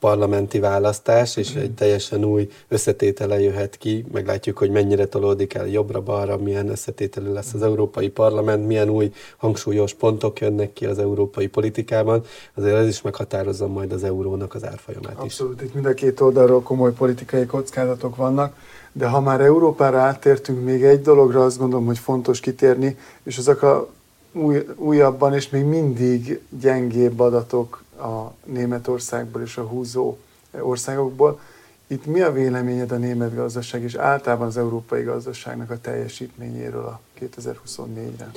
parlamenti 0.00 0.58
választás, 0.58 1.36
és 1.36 1.54
egy 1.54 1.72
teljesen 1.72 2.24
új 2.24 2.48
összetétele 2.68 3.40
jöhet 3.40 3.76
ki. 3.76 4.04
Meglátjuk, 4.12 4.58
hogy 4.58 4.70
mennyire 4.70 5.06
tolódik 5.06 5.54
el 5.54 5.68
jobbra-balra, 5.68 6.36
milyen 6.36 6.68
összetételű 6.68 7.32
lesz 7.32 7.52
az 7.54 7.62
Európai 7.62 8.08
Parlament, 8.08 8.66
milyen 8.66 8.88
új 8.88 9.12
hangsúlyos 9.36 9.94
pontok 9.94 10.40
jönnek 10.40 10.72
ki 10.72 10.86
az 10.86 10.98
európai 10.98 11.46
politikában. 11.46 12.22
Azért 12.54 12.76
ez 12.76 12.86
is 12.86 13.02
meghatározza 13.02 13.66
majd 13.66 13.92
az 13.92 14.04
eurónak 14.04 14.54
az 14.54 14.64
árfolyamát 14.64 15.16
is. 15.16 15.18
Abszolút, 15.18 15.62
itt 15.62 15.74
mind 15.74 15.86
a 15.86 15.94
két 15.94 16.20
oldalról 16.20 16.62
komoly 16.62 16.92
politikai 16.92 17.46
kockázatok 17.46 18.16
vannak, 18.16 18.54
de 18.92 19.06
ha 19.06 19.20
már 19.20 19.40
Európára 19.40 19.98
áttértünk, 19.98 20.64
még 20.64 20.84
egy 20.84 21.02
dologra 21.02 21.44
azt 21.44 21.58
gondolom, 21.58 21.86
hogy 21.86 21.98
fontos 21.98 22.40
kitérni, 22.40 22.96
és 23.22 23.38
azok 23.38 23.62
a 23.62 23.88
új, 24.32 24.66
újabban 24.76 25.34
és 25.34 25.48
még 25.48 25.64
mindig 25.64 26.40
gyengébb 26.60 27.20
adatok 27.20 27.82
a 28.00 28.34
Németországból 28.44 29.42
és 29.42 29.56
a 29.56 29.62
húzó 29.62 30.16
országokból. 30.60 31.40
Itt 31.86 32.06
mi 32.06 32.20
a 32.20 32.32
véleményed 32.32 32.92
a 32.92 32.96
német 32.96 33.34
gazdaság 33.34 33.82
és 33.82 33.94
általában 33.94 34.46
az 34.46 34.56
európai 34.56 35.02
gazdaságnak 35.02 35.70
a 35.70 35.80
teljesítményéről 35.80 36.84
a 36.84 37.00
2024-re? 37.20 38.30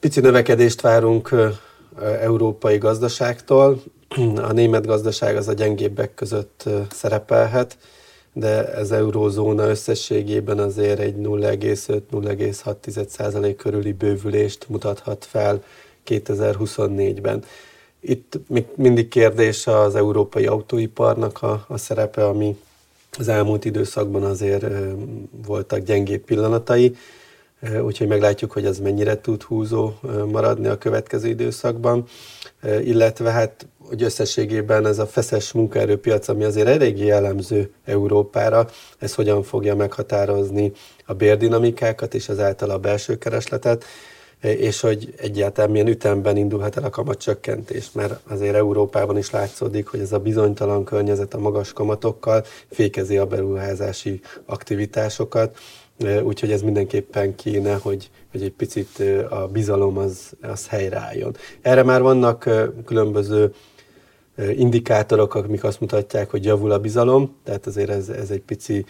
Pici 0.00 0.20
növekedést 0.20 0.80
várunk 0.80 1.34
európai 2.20 2.78
gazdaságtól. 2.78 3.82
A 4.36 4.52
német 4.52 4.86
gazdaság 4.86 5.36
az 5.36 5.48
a 5.48 5.52
gyengébbek 5.52 6.14
között 6.14 6.68
szerepelhet, 6.90 7.78
de 8.32 8.72
ez 8.72 8.90
eurózóna 8.90 9.68
összességében 9.68 10.58
azért 10.58 10.98
egy 10.98 11.14
0,5-0,6% 11.16 13.54
körüli 13.56 13.92
bővülést 13.92 14.68
mutathat 14.68 15.24
fel 15.24 15.62
2024-ben. 16.06 17.44
Itt 18.08 18.38
mindig 18.74 19.08
kérdés 19.08 19.66
az 19.66 19.96
európai 19.96 20.46
autóiparnak 20.46 21.42
a, 21.42 21.64
a 21.68 21.76
szerepe, 21.76 22.26
ami 22.26 22.56
az 23.18 23.28
elmúlt 23.28 23.64
időszakban 23.64 24.22
azért 24.22 24.66
voltak 25.46 25.78
gyengébb 25.78 26.20
pillanatai, 26.20 26.96
úgyhogy 27.82 28.06
meglátjuk, 28.06 28.52
hogy 28.52 28.64
ez 28.64 28.78
mennyire 28.78 29.20
tud 29.20 29.42
húzó 29.42 29.92
maradni 30.30 30.66
a 30.66 30.78
következő 30.78 31.28
időszakban, 31.28 32.04
illetve 32.82 33.30
hát, 33.30 33.66
hogy 33.78 34.02
összességében 34.02 34.86
ez 34.86 34.98
a 34.98 35.06
feszes 35.06 35.52
munkaerőpiac, 35.52 36.28
ami 36.28 36.44
azért 36.44 36.68
eléggé 36.68 37.04
jellemző 37.04 37.70
Európára, 37.84 38.68
ez 38.98 39.14
hogyan 39.14 39.42
fogja 39.42 39.74
meghatározni 39.74 40.72
a 41.06 41.14
bérdinamikákat 41.14 42.14
és 42.14 42.28
ezáltal 42.28 42.70
a 42.70 42.78
belső 42.78 43.18
keresletet, 43.18 43.84
és 44.40 44.80
hogy 44.80 45.14
egyáltalán 45.16 45.70
milyen 45.70 45.88
ütemben 45.88 46.36
indulhat 46.36 46.76
el 46.76 46.84
a 46.84 46.90
kamatcsökkentés, 46.90 47.92
mert 47.92 48.20
azért 48.28 48.54
Európában 48.54 49.18
is 49.18 49.30
látszódik, 49.30 49.86
hogy 49.86 50.00
ez 50.00 50.12
a 50.12 50.18
bizonytalan 50.18 50.84
környezet 50.84 51.34
a 51.34 51.38
magas 51.38 51.72
kamatokkal 51.72 52.44
fékezi 52.70 53.16
a 53.16 53.26
beruházási 53.26 54.20
aktivitásokat, 54.46 55.56
úgyhogy 56.22 56.52
ez 56.52 56.62
mindenképpen 56.62 57.34
kéne, 57.34 57.74
hogy, 57.74 58.10
hogy 58.30 58.42
egy 58.42 58.52
picit 58.52 59.02
a 59.28 59.48
bizalom 59.52 59.98
az, 59.98 60.32
az 60.40 60.68
helyreálljon. 60.68 61.36
Erre 61.62 61.82
már 61.82 62.02
vannak 62.02 62.50
különböző 62.84 63.52
indikátorok, 64.56 65.34
amik 65.34 65.64
azt 65.64 65.80
mutatják, 65.80 66.30
hogy 66.30 66.44
javul 66.44 66.70
a 66.72 66.78
bizalom, 66.78 67.36
tehát 67.44 67.66
azért 67.66 67.90
ez, 67.90 68.08
ez 68.08 68.30
egy 68.30 68.40
pici 68.40 68.84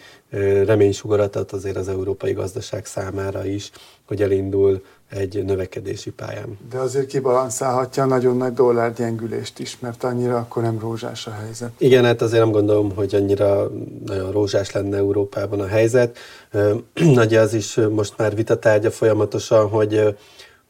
reménysugaratat 0.65 1.51
azért 1.51 1.77
az 1.77 1.87
európai 1.87 2.33
gazdaság 2.33 2.85
számára 2.85 3.45
is, 3.45 3.71
hogy 4.07 4.21
elindul 4.21 4.81
egy 5.09 5.45
növekedési 5.45 6.11
pályán. 6.11 6.57
De 6.69 6.77
azért 6.77 7.05
kibalanszálhatja 7.05 8.03
a 8.03 8.05
nagyon 8.05 8.37
nagy 8.37 8.53
dollárgyengülést 8.53 9.59
is, 9.59 9.79
mert 9.79 10.03
annyira 10.03 10.37
akkor 10.37 10.63
nem 10.63 10.79
rózsás 10.79 11.27
a 11.27 11.31
helyzet. 11.31 11.71
Igen, 11.77 12.03
hát 12.03 12.21
azért 12.21 12.43
nem 12.43 12.51
gondolom, 12.51 12.95
hogy 12.95 13.15
annyira 13.15 13.71
nagyon 14.05 14.31
rózsás 14.31 14.71
lenne 14.71 14.97
Európában 14.97 15.59
a 15.59 15.67
helyzet. 15.67 16.17
Nagy 16.93 17.33
az 17.43 17.53
is 17.53 17.75
most 17.75 18.13
már 18.17 18.35
vitatárgya 18.35 18.91
folyamatosan, 18.91 19.69
hogy 19.69 20.17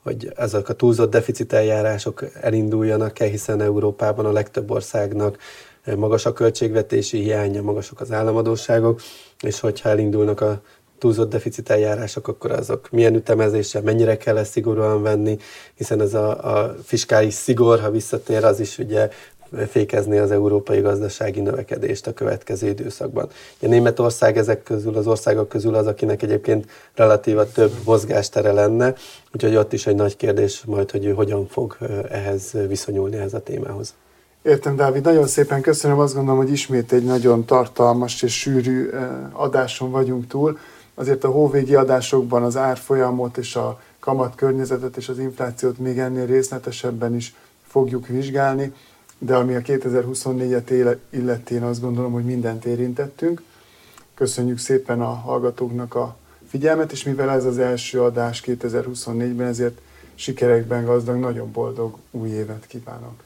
hogy 0.07 0.31
ezek 0.35 0.69
a 0.69 0.73
túlzott 0.73 1.11
deficit 1.11 1.53
eljárások 1.53 2.25
elinduljanak-e, 2.41 3.25
hiszen 3.25 3.61
Európában 3.61 4.25
a 4.25 4.31
legtöbb 4.31 4.71
országnak 4.71 5.37
magas 5.95 6.25
a 6.25 6.33
költségvetési 6.33 7.17
hiánya, 7.21 7.61
magasak 7.61 8.01
az 8.01 8.11
államadóságok, 8.11 9.01
és 9.41 9.59
hogyha 9.59 9.89
elindulnak 9.89 10.41
a 10.41 10.61
túlzott 10.97 11.29
deficit 11.29 11.69
eljárások, 11.69 12.27
akkor 12.27 12.51
azok 12.51 12.89
milyen 12.91 13.15
ütemezéssel, 13.15 13.81
mennyire 13.81 14.17
kell 14.17 14.37
ezt 14.37 14.51
szigorúan 14.51 15.01
venni, 15.01 15.37
hiszen 15.75 16.01
ez 16.01 16.13
a, 16.13 16.57
a 16.57 16.75
fiskális 16.83 17.33
szigor, 17.33 17.79
ha 17.79 17.91
visszatér, 17.91 18.43
az 18.43 18.59
is 18.59 18.77
ugye 18.77 19.09
fékezni 19.69 20.17
az 20.17 20.31
európai 20.31 20.79
gazdasági 20.79 21.39
növekedést 21.39 22.07
a 22.07 22.13
következő 22.13 22.67
időszakban. 22.67 23.29
Ugye 23.60 23.67
Németország 23.67 24.38
ezek 24.38 24.63
közül, 24.63 24.95
az 24.97 25.07
országok 25.07 25.49
közül 25.49 25.75
az, 25.75 25.88
akinek 25.88 26.23
egyébként 26.23 26.69
relatíva 26.95 27.51
több 27.51 27.71
mozgástere 27.86 28.51
lenne, 28.51 28.93
úgyhogy 29.33 29.55
ott 29.55 29.73
is 29.73 29.88
egy 29.88 29.95
nagy 29.95 30.15
kérdés 30.15 30.63
majd, 30.65 30.91
hogy 30.91 31.05
ő 31.05 31.13
hogyan 31.13 31.47
fog 31.47 31.77
ehhez 32.10 32.51
viszonyulni 32.67 33.15
ehhez 33.15 33.33
a 33.33 33.39
témához. 33.39 33.93
Értem, 34.41 34.75
Dávid, 34.75 35.03
nagyon 35.03 35.27
szépen 35.27 35.62
köszönöm. 35.62 35.99
Azt 35.99 36.13
gondolom, 36.13 36.39
hogy 36.39 36.51
ismét 36.51 36.91
egy 36.91 37.03
nagyon 37.03 37.45
tartalmas 37.45 38.21
és 38.21 38.39
sűrű 38.39 38.89
adáson 39.31 39.91
vagyunk 39.91 40.27
túl. 40.27 40.57
Azért 40.95 41.23
a 41.23 41.29
hóvégi 41.29 41.75
adásokban 41.75 42.43
az 42.43 42.57
árfolyamot 42.57 43.38
és 43.38 43.55
a 43.55 43.79
kamat 43.99 44.36
környezetet 44.36 44.97
és 44.97 45.10
az 45.10 45.19
inflációt 45.19 45.77
még 45.77 45.99
ennél 45.99 46.25
részletesebben 46.25 47.15
is 47.15 47.36
fogjuk 47.67 48.07
vizsgálni 48.07 48.73
de 49.17 49.36
ami 49.36 49.56
a 49.56 49.62
2024-et 49.62 50.97
illeti, 51.10 51.53
én 51.53 51.63
azt 51.63 51.82
gondolom, 51.82 52.12
hogy 52.12 52.25
mindent 52.25 52.65
érintettünk. 52.65 53.41
Köszönjük 54.13 54.58
szépen 54.58 55.01
a 55.01 55.13
hallgatóknak 55.13 55.95
a 55.95 56.17
figyelmet, 56.47 56.91
és 56.91 57.03
mivel 57.03 57.30
ez 57.30 57.45
az 57.45 57.58
első 57.58 58.01
adás 58.01 58.43
2024-ben, 58.45 59.47
ezért 59.47 59.82
sikerekben 60.15 60.86
gazdag, 60.86 61.19
nagyon 61.19 61.51
boldog 61.51 61.97
új 62.12 62.30
évet 62.30 62.65
kívánok. 62.67 63.23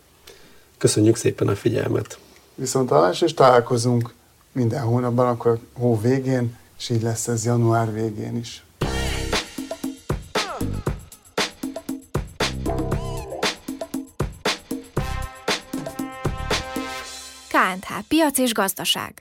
Köszönjük 0.78 1.16
szépen 1.16 1.48
a 1.48 1.56
figyelmet. 1.56 2.20
Viszont 2.56 2.90
hallás, 2.90 3.22
és 3.22 3.34
találkozunk 3.34 4.14
minden 4.52 4.82
hónapban, 4.82 5.28
akkor 5.28 5.60
hó 5.74 6.00
végén, 6.00 6.58
és 6.78 6.90
így 6.90 7.02
lesz 7.02 7.28
ez 7.28 7.46
január 7.46 7.94
végén 7.94 8.38
is. 8.38 8.64
KNH 17.72 17.94
Piac 18.08 18.38
és 18.38 18.54
Gazdaság 18.54 19.14